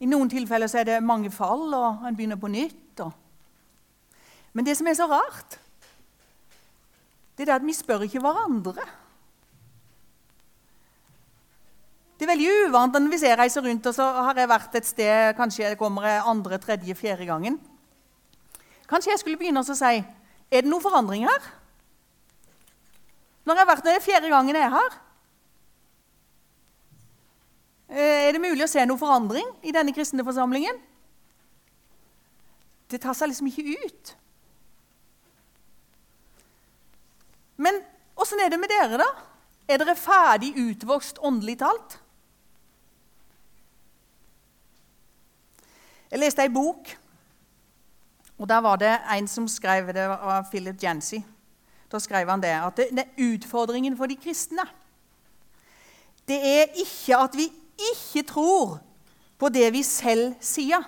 I 0.00 0.08
noen 0.10 0.28
tilfeller 0.28 0.68
er 0.76 0.84
det 0.84 0.96
mange 1.02 1.30
fall, 1.32 1.72
og 1.72 2.04
en 2.04 2.16
begynner 2.16 2.36
på 2.36 2.50
nytt. 2.52 3.00
Og... 3.00 3.12
Men 4.52 4.66
det 4.66 4.74
som 4.76 4.86
er 4.86 4.98
så 4.98 5.06
rart, 5.08 5.56
det 7.36 7.44
er 7.44 7.50
det 7.50 7.58
at 7.58 7.66
vi 7.66 7.74
spør 7.76 8.06
ikke 8.06 8.22
hverandre. 8.24 8.86
Det 12.16 12.24
er 12.24 12.32
veldig 12.32 12.52
uvant 12.66 12.96
hvis 13.12 13.26
jeg 13.28 13.36
reiser 13.36 13.64
rundt 13.66 13.86
og 13.90 13.94
så 13.94 14.04
har 14.24 14.38
jeg 14.40 14.48
vært 14.48 14.76
et 14.78 14.86
sted 14.88 15.34
Kanskje 15.36 15.68
det 15.68 15.78
kommer 15.78 16.06
andre, 16.24 16.56
tredje, 16.58 16.94
fjerde 16.96 17.26
gangen. 17.28 17.58
Kanskje 18.88 19.12
jeg 19.12 19.20
skulle 19.20 19.36
begynne 19.36 19.60
å 19.60 19.76
si 19.76 19.96
Er 19.96 20.62
det 20.64 20.70
noen 20.70 20.82
forandring 20.82 21.26
her? 21.28 21.50
Når 23.44 23.54
jeg 23.54 23.62
har 23.62 23.74
vært 23.74 23.84
der 23.84 24.00
fjerde 24.00 24.32
gangen 24.32 24.56
jeg 24.56 24.64
er 24.64 24.72
her, 24.72 24.96
Eh, 27.86 28.26
er 28.26 28.34
det 28.34 28.42
mulig 28.42 28.64
å 28.64 28.70
se 28.70 28.82
noen 28.82 28.98
forandring 28.98 29.46
i 29.62 29.72
denne 29.74 29.94
kristne 29.94 30.24
forsamlingen? 30.26 30.78
Det 32.90 32.98
tar 33.02 33.14
seg 33.18 33.30
liksom 33.30 33.50
ikke 33.50 33.76
ut. 33.86 34.14
Men 37.56 37.80
åssen 38.16 38.40
er 38.40 38.52
det 38.52 38.60
med 38.60 38.72
dere, 38.72 39.00
da? 39.00 39.08
Er 39.68 39.80
dere 39.82 39.96
ferdig 39.98 40.52
utvokst 40.60 41.18
åndelig 41.24 41.58
talt? 41.62 41.98
Jeg 46.10 46.22
leste 46.22 46.44
ei 46.44 46.52
bok, 46.52 46.92
og 48.38 48.48
der 48.48 48.60
var 48.62 48.78
det 48.78 48.92
en 49.16 49.28
som 49.28 49.48
skrev 49.50 49.90
det 49.96 50.08
var 50.08 50.46
Philip 50.50 50.82
Jancy. 50.82 51.18
Da 51.90 51.98
skrev 52.02 52.28
han 52.30 52.42
det, 52.42 52.52
at 52.54 52.76
det, 52.76 52.90
det 52.94 53.26
utfordringen 53.26 53.96
for 53.98 54.06
de 54.06 54.18
kristne 54.20 54.66
det 56.28 56.38
er 56.42 56.74
ikke 56.82 57.16
at 57.16 57.36
vi 57.38 57.46
ikke 57.92 58.26
tror 58.28 58.78
på 59.38 59.48
det 59.48 59.68
vi 59.72 59.82
selv 59.82 60.34
sier. 60.40 60.82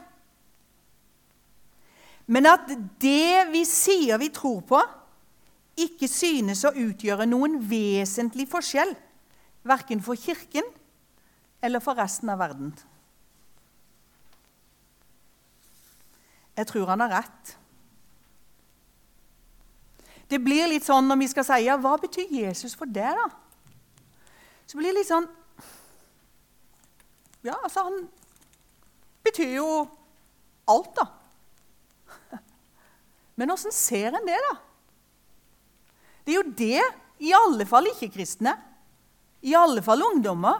Men 2.26 2.48
at 2.50 2.66
det 3.00 3.46
vi 3.52 3.62
sier 3.68 4.18
vi 4.20 4.28
tror 4.34 4.60
på, 4.66 4.80
ikke 5.84 6.08
synes 6.10 6.64
å 6.66 6.74
utgjøre 6.74 7.26
noen 7.28 7.58
vesentlig 7.70 8.48
forskjell, 8.50 8.94
verken 9.68 10.02
for 10.04 10.18
Kirken 10.18 10.66
eller 11.62 11.82
for 11.82 11.98
resten 11.98 12.30
av 12.32 12.40
verden. 12.40 12.72
Jeg 16.58 16.66
tror 16.66 16.90
han 16.90 17.02
har 17.04 17.20
rett. 17.20 17.54
Det 20.28 20.40
blir 20.42 20.68
litt 20.68 20.84
sånn 20.84 21.06
når 21.08 21.22
vi 21.22 21.28
skal 21.30 21.46
si 21.46 21.60
ja, 21.64 21.78
hva 21.80 21.94
betyr 22.00 22.32
Jesus 22.40 22.74
for 22.76 22.90
deg, 22.90 23.16
da? 23.16 23.28
Så 24.68 24.76
blir 24.76 24.92
det 24.92 25.00
litt 25.00 25.10
sånn 25.10 25.28
ja, 27.46 27.54
altså 27.62 27.84
han 27.86 28.00
betyr 29.24 29.54
jo 29.60 29.68
alt, 30.68 30.90
da. 30.98 31.06
Men 33.38 33.54
åssen 33.54 33.72
ser 33.72 34.16
en 34.18 34.26
det, 34.26 34.36
da? 34.48 34.56
Det 36.28 36.34
er 36.34 36.42
jo 36.42 36.56
det 36.60 36.82
i 37.24 37.30
alle 37.32 37.64
fall 37.64 37.86
ikke-kristne, 37.88 38.52
i 39.48 39.54
alle 39.56 39.80
fall 39.80 40.02
ungdommer, 40.04 40.58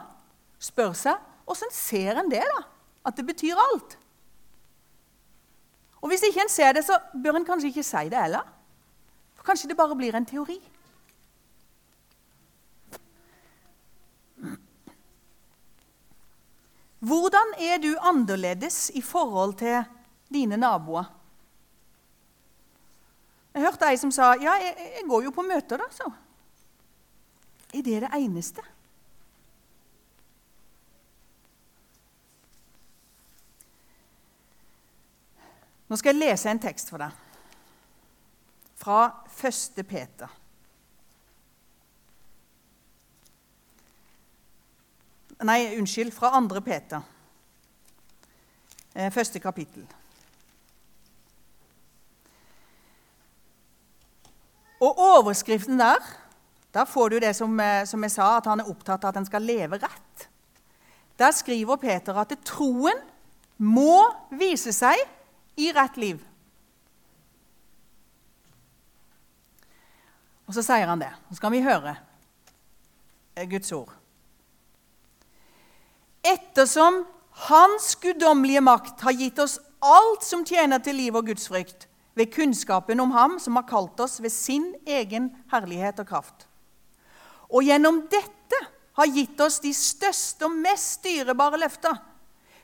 spør 0.57 0.95
seg. 0.97 1.19
Åssen 1.45 1.69
ser 1.69 2.17
en 2.17 2.31
det, 2.31 2.41
da? 2.41 2.63
At 3.05 3.19
det 3.19 3.27
betyr 3.27 3.59
alt? 3.61 3.93
Og 6.01 6.09
Hvis 6.09 6.25
ikke 6.25 6.41
en 6.41 6.49
ser 6.49 6.73
det, 6.73 6.81
så 6.87 6.97
bør 7.13 7.37
en 7.37 7.45
kanskje 7.45 7.69
ikke 7.69 7.85
si 7.85 8.01
det 8.09 8.17
heller. 8.17 8.49
For 9.37 9.45
kanskje 9.45 9.69
det 9.69 9.77
bare 9.77 9.99
blir 9.99 10.17
en 10.17 10.25
teori. 10.25 10.57
Hvordan 16.99 17.53
er 17.61 17.77
du 17.77 17.93
annerledes 18.01 18.89
i 18.97 19.05
forhold 19.05 19.53
til 19.61 19.85
dine 20.33 20.57
naboer? 20.57 21.18
Jeg 23.59 23.67
hørte 23.67 23.87
ei 23.91 23.97
som 23.99 24.11
sa 24.15 24.29
ja, 24.39 24.53
jeg, 24.55 24.75
jeg 24.95 25.07
går 25.09 25.25
jo 25.25 25.31
på 25.35 25.43
møter, 25.43 25.81
da, 25.81 25.89
så. 25.91 26.05
Er 27.75 27.81
det 27.83 27.97
det 28.05 28.11
eneste? 28.15 28.63
Nå 35.91 35.99
skal 35.99 36.15
jeg 36.15 36.21
lese 36.21 36.53
en 36.53 36.63
tekst 36.63 36.93
for 36.93 37.03
deg 37.03 37.25
fra 38.79 39.01
1. 39.27 39.83
Peter. 39.83 40.31
Nei, 45.43 45.59
unnskyld, 45.75 46.15
fra 46.15 46.31
2. 46.39 46.63
Peter, 46.63 47.03
eh, 48.95 49.11
første 49.11 49.43
kapittel. 49.43 49.83
Og 54.79 54.99
overskriften 54.99 55.79
der 55.79 56.03
der 56.73 56.85
får 56.85 57.09
du 57.09 57.19
det 57.19 57.35
som, 57.35 57.59
eh, 57.59 57.85
som, 57.85 58.03
jeg 58.03 58.11
sa, 58.11 58.37
at 58.37 58.45
han 58.45 58.59
er 58.61 58.69
opptatt 58.69 59.03
av 59.03 59.09
at 59.09 59.17
en 59.17 59.25
skal 59.25 59.41
leve 59.41 59.79
rett. 59.81 60.27
Der 61.17 61.31
skriver 61.33 61.81
Peter 61.81 62.17
at 62.21 62.35
troen 62.45 63.01
må 63.57 64.05
vise 64.29 64.71
seg 64.73 65.01
i 65.57 65.71
rett 65.75 65.97
liv. 65.97 66.21
Og 70.45 70.53
så 70.53 70.63
sier 70.65 70.87
han 70.89 71.01
det. 71.01 71.09
Nå 71.29 71.37
skal 71.37 71.53
vi 71.53 71.65
høre 71.65 71.95
eh, 73.35 73.49
Guds 73.49 73.73
ord. 73.73 73.91
Ettersom 76.21 77.03
Hans 77.49 77.93
guddommelige 78.01 78.61
makt 78.61 79.01
har 79.01 79.15
gitt 79.15 79.39
oss 79.39 79.57
alt 79.79 80.25
som 80.27 80.45
tjener 80.45 80.81
til 80.83 80.97
liv 80.99 81.15
og 81.15 81.29
gudsfrykt, 81.29 81.88
ved 82.19 82.33
kunnskapen 82.35 82.99
om 82.99 83.15
Ham 83.15 83.39
som 83.39 83.55
har 83.55 83.67
kalt 83.69 83.99
oss 84.03 84.19
ved 84.19 84.33
sin 84.35 84.73
egen 84.85 85.31
herlighet 85.53 86.03
og 86.03 86.11
kraft 86.11 86.49
og 87.49 87.65
gjennom 87.65 88.03
dette 88.09 88.59
har 88.99 89.13
gitt 89.13 89.39
oss 89.41 89.59
de 89.63 89.71
største 89.75 90.45
og 90.45 90.57
mest 90.61 91.03
dyrebare 91.05 91.59
løfter, 91.61 91.95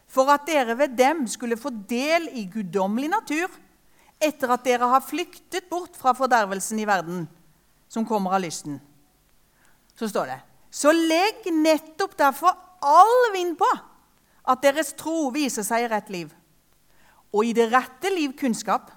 for 0.06 0.30
at 0.30 0.46
dere 0.48 0.76
ved 0.78 0.94
dem 0.98 1.24
skulle 1.30 1.58
få 1.58 1.72
del 1.90 2.28
i 2.38 2.46
guddommelig 2.52 3.10
natur, 3.10 3.50
etter 4.22 4.52
at 4.54 4.66
dere 4.66 4.90
har 4.92 5.04
flyktet 5.04 5.68
bort 5.72 5.98
fra 5.98 6.14
fordervelsen 6.16 6.80
i 6.80 6.88
verden, 6.88 7.26
som 7.90 8.06
kommer 8.08 8.38
av 8.38 8.44
lysten. 8.46 8.78
Så 9.98 10.10
står 10.12 10.30
det 10.30 10.40
Så 10.76 10.92
legg 10.92 11.48
nettopp 11.56 12.18
derfor 12.20 12.56
all 12.84 13.32
vind 13.34 13.56
på 13.58 13.70
at 14.46 14.62
deres 14.62 14.94
tro 14.94 15.32
viser 15.34 15.66
seg 15.66 15.86
i 15.86 15.90
rett 15.90 16.12
liv, 16.14 16.30
og 17.34 17.48
i 17.48 17.56
det 17.58 17.72
rette 17.72 18.12
liv 18.14 18.36
kunnskap, 18.38 18.92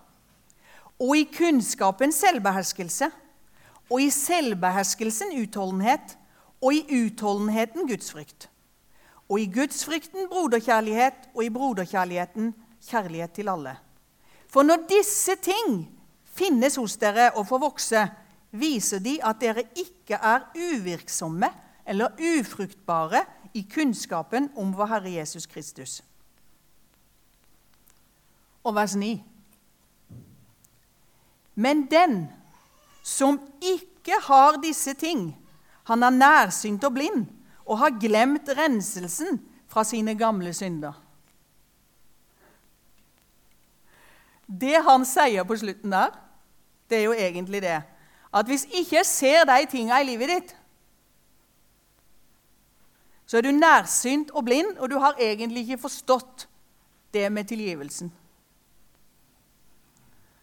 og 0.99 1.17
i 1.17 1.25
kunnskapen 1.31 2.13
selvbeherskelse 2.13 3.11
og 3.89 4.03
i 4.03 4.11
selvbeherskelsen 4.13 5.33
utholdenhet, 5.41 6.17
og 6.61 6.75
i 6.75 7.05
utholdenheten 7.05 7.87
gudsfrykt. 7.89 8.49
Og 9.29 9.41
i 9.41 9.47
gudsfrykten 9.53 10.29
broderkjærlighet, 10.29 11.29
og 11.35 11.45
i 11.45 11.51
broderkjærligheten 11.51 12.55
kjærlighet 12.89 13.33
til 13.33 13.49
alle. 13.49 13.77
For 14.49 14.63
når 14.63 14.89
disse 14.89 15.37
ting 15.43 15.87
finnes 16.25 16.77
hos 16.77 16.97
dere 16.97 17.31
og 17.37 17.47
får 17.49 17.63
vokse, 17.63 18.05
viser 18.51 18.99
de 19.05 19.19
at 19.25 19.41
dere 19.41 19.65
ikke 19.77 20.19
er 20.19 20.49
uvirksomme 20.57 21.51
eller 21.87 22.17
ufruktbare 22.21 23.25
i 23.55 23.65
kunnskapen 23.75 24.51
om 24.57 24.73
vår 24.77 24.93
Herre 24.93 25.13
Jesus 25.13 25.47
Kristus. 25.47 26.03
Og 28.65 28.75
vers 28.75 28.97
9. 28.97 29.23
Men 31.59 31.87
den 31.91 32.21
som 33.03 33.41
ikke 33.59 34.21
har 34.29 34.61
disse 34.63 34.95
ting. 34.95 35.33
Han 35.91 36.05
er 36.07 36.15
nærsynt 36.15 36.85
og 36.87 36.95
blind 36.95 37.27
og 37.67 37.81
har 37.83 37.99
glemt 38.01 38.49
renselsen 38.57 39.41
fra 39.69 39.85
sine 39.85 40.15
gamle 40.19 40.53
synder. 40.55 40.93
Det 44.49 44.79
han 44.85 45.05
sier 45.05 45.45
på 45.45 45.59
slutten 45.61 45.93
der, 45.93 46.13
det 46.89 46.99
er 46.99 47.09
jo 47.09 47.17
egentlig 47.17 47.63
det 47.63 47.79
at 48.35 48.47
hvis 48.47 48.67
ikke 48.77 49.05
ser 49.05 49.47
de 49.49 49.67
tinga 49.71 50.01
i 50.01 50.07
livet 50.07 50.29
ditt, 50.29 50.55
så 53.29 53.39
er 53.39 53.45
du 53.45 53.53
nærsynt 53.53 54.31
og 54.31 54.45
blind, 54.45 54.77
og 54.79 54.91
du 54.91 54.99
har 55.01 55.21
egentlig 55.21 55.67
ikke 55.67 55.83
forstått 55.83 56.47
det 57.13 57.27
med 57.33 57.49
tilgivelsen. 57.49 58.13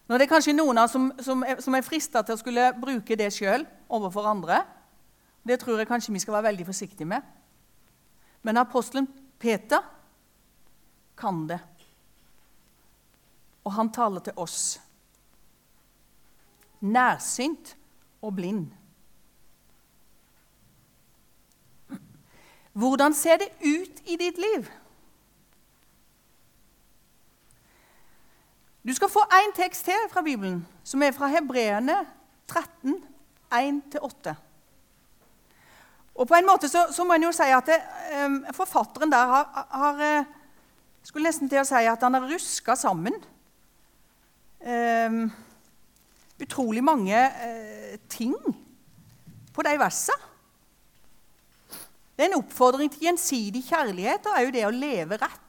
Nå 0.06 0.14
er 0.14 0.22
det 0.22 0.30
kanskje 0.30 0.54
noen 0.54 0.78
av 0.78 0.90
som, 0.90 1.08
som, 1.22 1.42
er, 1.42 1.58
som 1.62 1.74
er 1.74 1.84
frista 1.84 2.22
til 2.22 2.36
å 2.36 2.40
skulle 2.40 2.70
bruke 2.78 3.18
det 3.18 3.32
sjøl 3.34 3.66
overfor 3.90 4.28
andre. 4.30 4.60
Det 5.46 5.58
tror 5.62 5.80
jeg 5.80 5.90
kanskje 5.90 6.14
vi 6.14 6.22
skal 6.22 6.38
være 6.38 6.50
veldig 6.52 6.66
forsiktige 6.68 7.08
med. 7.10 7.26
Men 8.46 8.62
apostelen 8.62 9.08
Peter 9.42 9.82
kan 11.18 11.46
det. 11.50 11.58
Og 13.66 13.74
han 13.74 13.90
taler 13.90 14.22
til 14.22 14.38
oss. 14.38 14.78
Nærsynt 16.80 17.74
og 18.22 18.34
blind. 18.36 18.68
Hvordan 22.76 23.14
ser 23.14 23.40
det 23.40 23.48
ut 23.64 24.02
i 24.06 24.18
ditt 24.20 24.38
liv? 24.38 24.68
Du 28.86 28.94
skal 28.94 29.10
få 29.10 29.24
én 29.34 29.50
tekst 29.56 29.84
til 29.84 30.10
fra 30.10 30.22
Bibelen, 30.22 30.60
som 30.84 31.02
er 31.02 31.10
fra 31.10 31.26
Hebreerne 31.26 32.06
13, 32.46 32.94
1-8. 33.54 34.34
Og 36.14 36.28
på 36.28 36.34
en 36.34 36.46
måte 36.46 36.68
så, 36.68 36.86
så, 36.94 37.04
må 37.04 37.16
en 37.16 37.26
jo 37.26 37.32
si 37.34 37.48
at 37.50 37.66
det, 37.66 37.80
um, 38.24 38.36
forfatteren 38.54 39.10
der 39.10 39.32
har, 39.32 39.66
har 39.70 39.98
uh, 40.20 40.28
skulle 41.02 41.26
nesten 41.26 41.50
til 41.50 41.60
å 41.60 41.66
si 41.66 41.82
at 41.82 42.06
han 42.06 42.14
har 42.14 42.28
ruska 42.30 42.76
sammen 42.78 43.16
um, 44.62 45.18
utrolig 46.46 46.84
mange 46.84 47.18
uh, 47.18 47.98
ting 48.08 48.36
på 49.52 49.66
de 49.66 49.74
versene. 49.82 50.32
Det 52.16 52.24
er 52.24 52.30
en 52.30 52.38
oppfordring 52.38 52.92
til 52.92 53.10
gjensidig 53.10 53.66
kjærlighet 53.66 54.30
og 54.30 54.38
òg 54.44 54.54
det 54.54 54.62
å 54.64 54.72
leve 54.72 55.18
rett. 55.20 55.45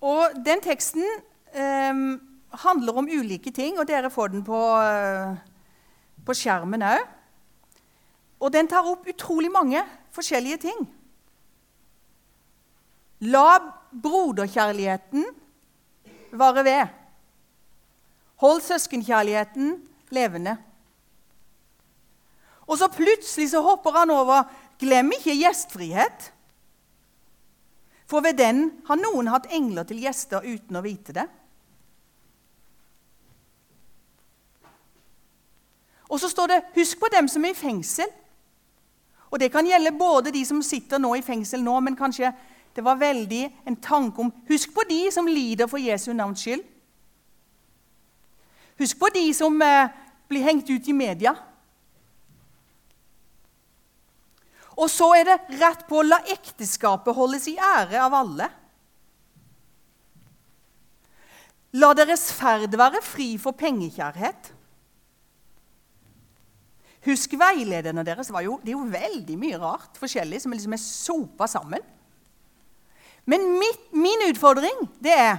Og 0.00 0.36
den 0.44 0.62
teksten 0.64 1.04
eh, 1.52 2.04
handler 2.64 3.00
om 3.00 3.08
ulike 3.08 3.52
ting, 3.52 3.78
og 3.78 3.88
dere 3.88 4.10
får 4.10 4.32
den 4.32 4.44
på, 4.44 4.60
eh, 4.80 5.34
på 6.26 6.36
skjermen 6.36 6.86
òg. 6.86 7.04
Og 8.40 8.52
den 8.52 8.68
tar 8.68 8.86
opp 8.88 9.04
utrolig 9.08 9.50
mange 9.52 9.82
forskjellige 10.16 10.62
ting. 10.64 10.86
La 13.20 13.60
broderkjærligheten 13.92 15.26
vare 16.32 16.64
ved. 16.64 16.86
Hold 18.40 18.62
søskenkjærligheten 18.64 19.74
levende. 20.10 20.56
Og 22.64 22.78
så 22.78 22.88
plutselig 22.88 23.50
så 23.50 23.60
hopper 23.60 23.98
han 23.98 24.10
over 24.14 24.48
Glem 24.80 25.10
ikke 25.12 25.34
gjestfrihet. 25.36 26.30
For 28.10 28.20
ved 28.20 28.34
den 28.38 28.64
har 28.88 28.98
noen 28.98 29.30
hatt 29.30 29.46
engler 29.54 29.86
til 29.86 30.02
gjester 30.02 30.42
uten 30.42 30.78
å 30.80 30.82
vite 30.82 31.14
det. 31.14 31.26
Og 36.10 36.18
så 36.18 36.28
står 36.28 36.46
det 36.46 36.62
'husk 36.74 36.98
på 36.98 37.06
dem 37.12 37.28
som 37.28 37.44
er 37.44 37.50
i 37.50 37.54
fengsel'. 37.54 38.10
Og 39.30 39.40
Det 39.40 39.52
kan 39.52 39.66
gjelde 39.66 39.98
både 39.98 40.32
de 40.32 40.44
som 40.44 40.62
sitter 40.62 40.98
nå 40.98 41.14
i 41.14 41.22
fengsel 41.22 41.62
nå, 41.62 41.80
men 41.80 41.96
kanskje 41.96 42.32
det 42.76 42.84
var 42.84 42.96
veldig 42.96 43.50
en 43.66 43.76
tanke 43.76 44.18
om 44.18 44.32
Husk 44.48 44.74
på 44.74 44.80
de 44.88 45.10
som 45.10 45.26
lider 45.26 45.66
for 45.66 45.78
Jesu 45.78 46.12
navns 46.12 46.40
skyld. 46.40 46.62
Husk 48.78 48.98
på 48.98 49.06
de 49.14 49.34
som 49.34 49.62
eh, 49.62 49.88
blir 50.28 50.42
hengt 50.42 50.70
ut 50.70 50.88
i 50.88 50.92
media. 50.92 51.34
Og 54.80 54.88
så 54.88 55.10
er 55.18 55.28
det 55.28 55.58
rett 55.60 55.84
på 55.88 56.00
å 56.00 56.06
la 56.06 56.20
ekteskapet 56.32 57.16
holdes 57.16 57.46
i 57.50 57.58
ære 57.60 58.00
av 58.00 58.16
alle. 58.16 58.48
La 61.76 61.92
deres 61.94 62.30
ferd 62.34 62.72
være 62.78 63.02
fri 63.04 63.34
for 63.38 63.54
pengekjærhet. 63.54 64.50
Husk 67.06 67.36
veilederne 67.40 68.04
deres. 68.04 68.32
Jo, 68.44 68.56
det 68.64 68.72
er 68.72 68.76
jo 68.78 68.88
veldig 68.90 69.36
mye 69.40 69.60
rart 69.60 70.00
forskjellig 70.00 70.40
som 70.42 70.56
liksom 70.56 70.74
er 70.76 70.82
sopa 70.82 71.48
sammen. 71.48 71.84
Men 73.28 73.46
mitt, 73.60 73.86
min 73.92 74.26
utfordring 74.30 74.88
det 75.04 75.14
er 75.14 75.38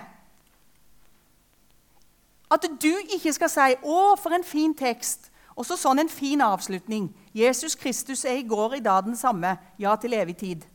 at 2.52 2.68
du 2.84 2.92
ikke 3.16 3.32
skal 3.34 3.50
si 3.50 3.76
'Å, 3.80 4.16
for 4.20 4.36
en 4.36 4.44
fin 4.44 4.74
tekst', 4.76 5.31
og 5.56 5.66
så 5.68 5.78
sånn 5.78 6.00
en 6.04 6.10
fin 6.10 6.42
avslutning. 6.42 7.10
Jesus 7.36 7.76
Kristus 7.76 8.24
er 8.26 8.40
i 8.40 8.48
går 8.48 8.78
i 8.78 8.84
dag 8.84 9.04
den 9.06 9.18
samme, 9.20 9.58
ja, 9.80 9.96
til 9.96 10.14
evig 10.14 10.38
tid. 10.40 10.68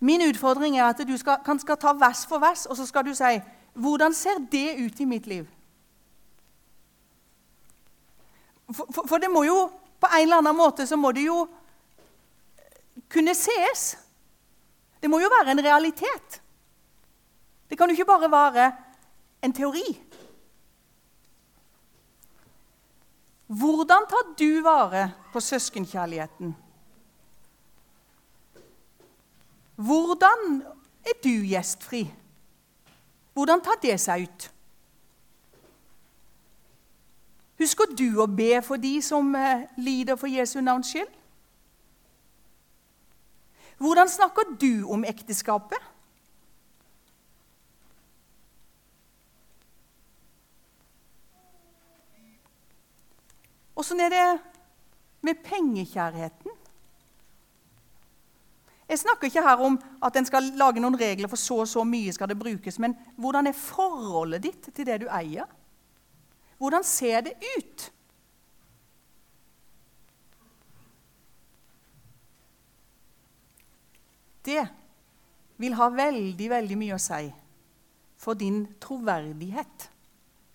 Min 0.00 0.22
utfordring 0.22 0.78
er 0.78 0.92
at 0.92 1.00
du 1.06 1.16
skal, 1.18 1.40
kan, 1.44 1.58
skal 1.58 1.78
ta 1.80 1.92
vers 1.98 2.24
for 2.28 2.38
vers, 2.38 2.66
og 2.66 2.76
så 2.78 2.86
skal 2.86 3.06
du 3.06 3.14
si 3.16 3.38
hvordan 3.78 4.14
ser 4.14 4.40
det 4.50 4.78
ut 4.78 5.00
i 5.00 5.06
mitt 5.06 5.26
liv? 5.26 5.46
For, 8.72 8.86
for, 8.92 9.06
for, 9.08 9.18
det 9.18 9.30
må 9.30 9.44
jo 9.46 9.68
på 10.00 10.10
en 10.12 10.26
eller 10.26 10.42
annen 10.42 10.56
måte 10.56 10.86
så 10.86 10.96
må 10.96 11.12
det 11.16 11.24
jo 11.24 11.46
kunne 13.08 13.34
sees. 13.34 13.94
Det 15.00 15.10
må 15.10 15.20
jo 15.22 15.30
være 15.32 15.54
en 15.54 15.64
realitet. 15.64 16.40
Det 17.70 17.78
kan 17.78 17.88
jo 17.88 17.96
ikke 17.96 18.08
bare 18.08 18.30
være 18.30 18.66
en 19.42 19.54
teori. 19.54 19.86
Hvordan 23.48 24.04
tar 24.08 24.34
du 24.38 24.62
vare 24.62 25.12
på 25.32 25.40
søskenkjærligheten? 25.40 26.56
Hvordan 29.76 30.62
er 31.04 31.16
du 31.24 31.46
gjestfri? 31.48 32.02
Hvordan 33.32 33.60
tar 33.64 33.80
det 33.82 33.94
seg 34.00 34.26
ut? 34.28 34.48
Husker 37.58 37.94
du 37.98 38.20
å 38.20 38.26
be 38.30 38.58
for 38.62 38.76
de 38.76 38.98
som 39.02 39.32
eh, 39.34 39.64
lider 39.80 40.18
for 40.18 40.30
Jesu 40.30 40.60
navns 40.60 40.92
skyld? 40.92 41.10
Hvordan 43.78 44.10
snakker 44.10 44.52
du 44.60 44.84
om 44.90 45.06
ekteskapet? 45.06 45.80
Åssen 53.78 54.00
er 54.02 54.10
det 54.10 54.24
med 55.22 55.42
pengekjærheten? 55.44 56.54
Jeg 58.88 58.98
snakker 58.98 59.28
ikke 59.28 59.44
her 59.44 59.60
om 59.60 59.76
at 60.02 60.16
en 60.16 60.26
skal 60.26 60.48
lage 60.56 60.80
noen 60.80 60.96
regler 60.98 61.28
for 61.28 61.38
så 61.38 61.60
og 61.62 61.68
så 61.68 61.84
mye 61.84 62.12
skal 62.14 62.30
det 62.30 62.38
brukes, 62.40 62.78
men 62.80 62.96
hvordan 63.20 63.50
er 63.50 63.56
forholdet 63.56 64.42
ditt 64.46 64.70
til 64.74 64.88
det 64.88 65.02
du 65.02 65.06
eier? 65.12 65.44
Hvordan 66.58 66.84
ser 66.84 67.20
det 67.28 67.36
ut? 67.58 67.90
Det 74.48 74.64
vil 75.60 75.76
ha 75.76 75.90
veldig, 75.92 76.50
veldig 76.50 76.80
mye 76.80 76.96
å 76.96 77.02
si 77.02 77.28
for 78.18 78.38
din 78.38 78.64
troverdighet 78.82 79.90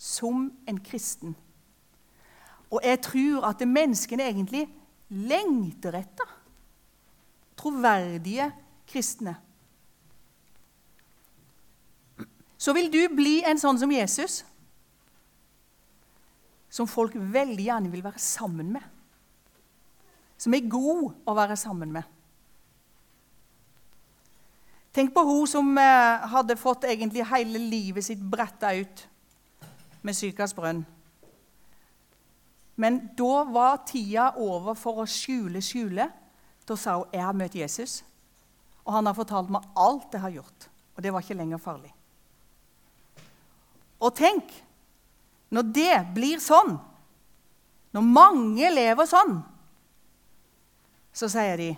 som 0.02 0.50
en 0.68 0.80
kristen. 0.84 1.38
Og 2.74 2.82
jeg 2.82 3.02
tror 3.06 3.46
at 3.52 3.62
menneskene 3.70 4.26
egentlig 4.32 4.66
lengter 5.14 5.94
etter 6.00 6.30
troverdige 7.60 8.50
kristne. 8.90 9.36
Så 12.58 12.74
vil 12.74 12.90
du 12.92 13.02
bli 13.12 13.42
en 13.46 13.60
sånn 13.60 13.78
som 13.80 13.92
Jesus, 13.92 14.42
som 16.74 16.90
folk 16.90 17.14
veldig 17.14 17.68
gjerne 17.68 17.92
vil 17.94 18.04
være 18.06 18.22
sammen 18.24 18.72
med. 18.74 18.84
Som 20.40 20.56
er 20.58 20.72
god 20.72 21.12
å 21.30 21.36
være 21.38 21.58
sammen 21.60 21.92
med. 21.94 22.08
Tenk 24.94 25.14
på 25.14 25.24
hun 25.26 25.46
som 25.50 25.70
eh, 25.82 26.26
hadde 26.34 26.58
fått 26.60 26.86
egentlig 26.90 27.26
hele 27.30 27.62
livet 27.62 28.06
sitt 28.06 28.22
bretta 28.22 28.74
ut 28.78 29.06
med 30.06 30.18
Sykas. 30.18 30.54
Men 32.76 33.10
da 33.18 33.44
var 33.44 33.84
tida 33.88 34.32
over 34.42 34.78
for 34.78 35.04
å 35.04 35.10
skjule, 35.10 35.62
skjule. 35.62 36.10
Da 36.66 36.76
sa 36.76 36.98
hun 36.98 37.10
'Jeg 37.14 37.22
har 37.24 37.34
møtt 37.34 37.56
Jesus', 37.56 38.04
og 38.86 38.94
han 38.94 39.06
har 39.06 39.14
fortalt 39.14 39.50
meg 39.50 39.62
alt 39.76 40.12
jeg 40.12 40.22
har 40.22 40.30
gjort. 40.30 40.70
Og 40.96 41.04
det 41.04 41.14
var 41.14 41.22
ikke 41.22 41.38
lenger 41.38 41.58
farlig. 41.58 41.94
Og 44.00 44.16
tenk, 44.16 44.64
når 45.50 45.62
det 45.74 46.08
blir 46.16 46.40
sånn, 46.40 46.80
når 47.94 48.02
mange 48.02 48.70
lever 48.74 49.06
sånn, 49.06 49.44
så 51.14 51.30
sier 51.30 51.58
de 51.58 51.78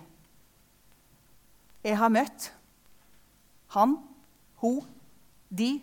'Jeg 1.84 1.98
har 1.98 2.10
møtt 2.10 2.52
han, 3.68 3.98
hun, 4.56 4.82
de'. 5.50 5.82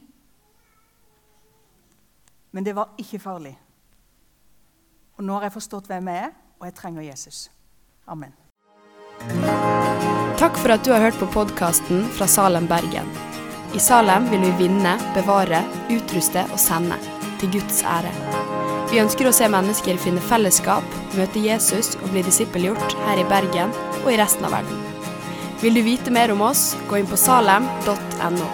Men 2.51 2.65
det 2.65 2.75
var 2.75 2.95
ikke 2.99 3.19
farlig. 3.19 3.59
Og 5.23 5.27
nå 5.29 5.37
har 5.37 5.45
jeg 5.47 5.55
forstått 5.55 5.87
hvem 5.87 6.09
jeg 6.11 6.19
er, 6.19 6.31
og 6.59 6.65
jeg 6.67 6.75
trenger 6.75 7.05
Jesus. 7.07 7.45
Amen. 8.11 8.33
Takk 10.41 10.57
for 10.59 10.75
at 10.75 10.83
du 10.83 10.91
har 10.91 11.05
hørt 11.05 11.21
på 11.21 11.29
podkasten 11.31 12.09
fra 12.17 12.27
Salem, 12.27 12.67
Bergen. 12.67 13.07
I 13.71 13.79
Salem 13.79 14.27
vil 14.33 14.43
vi 14.43 14.65
vinne, 14.65 14.97
bevare, 15.15 15.61
utruste 15.95 16.43
og 16.51 16.59
sende. 16.59 16.99
Til 17.39 17.55
Guds 17.55 17.85
ære. 17.87 18.11
Vi 18.91 18.99
ønsker 18.99 19.31
å 19.31 19.35
se 19.37 19.47
mennesker 19.47 20.03
finne 20.03 20.25
fellesskap, 20.27 20.99
møte 21.15 21.45
Jesus 21.47 21.95
og 22.01 22.11
bli 22.11 22.27
disippelgjort 22.27 22.99
her 23.07 23.23
i 23.23 23.29
Bergen 23.31 23.71
og 24.03 24.11
i 24.11 24.19
resten 24.19 24.51
av 24.51 24.59
verden. 24.59 24.83
Vil 25.63 25.79
du 25.79 25.87
vite 25.87 26.11
mer 26.11 26.35
om 26.35 26.43
oss, 26.51 26.73
gå 26.91 26.99
inn 26.99 27.07
på 27.07 27.23
salem.no. 27.29 28.51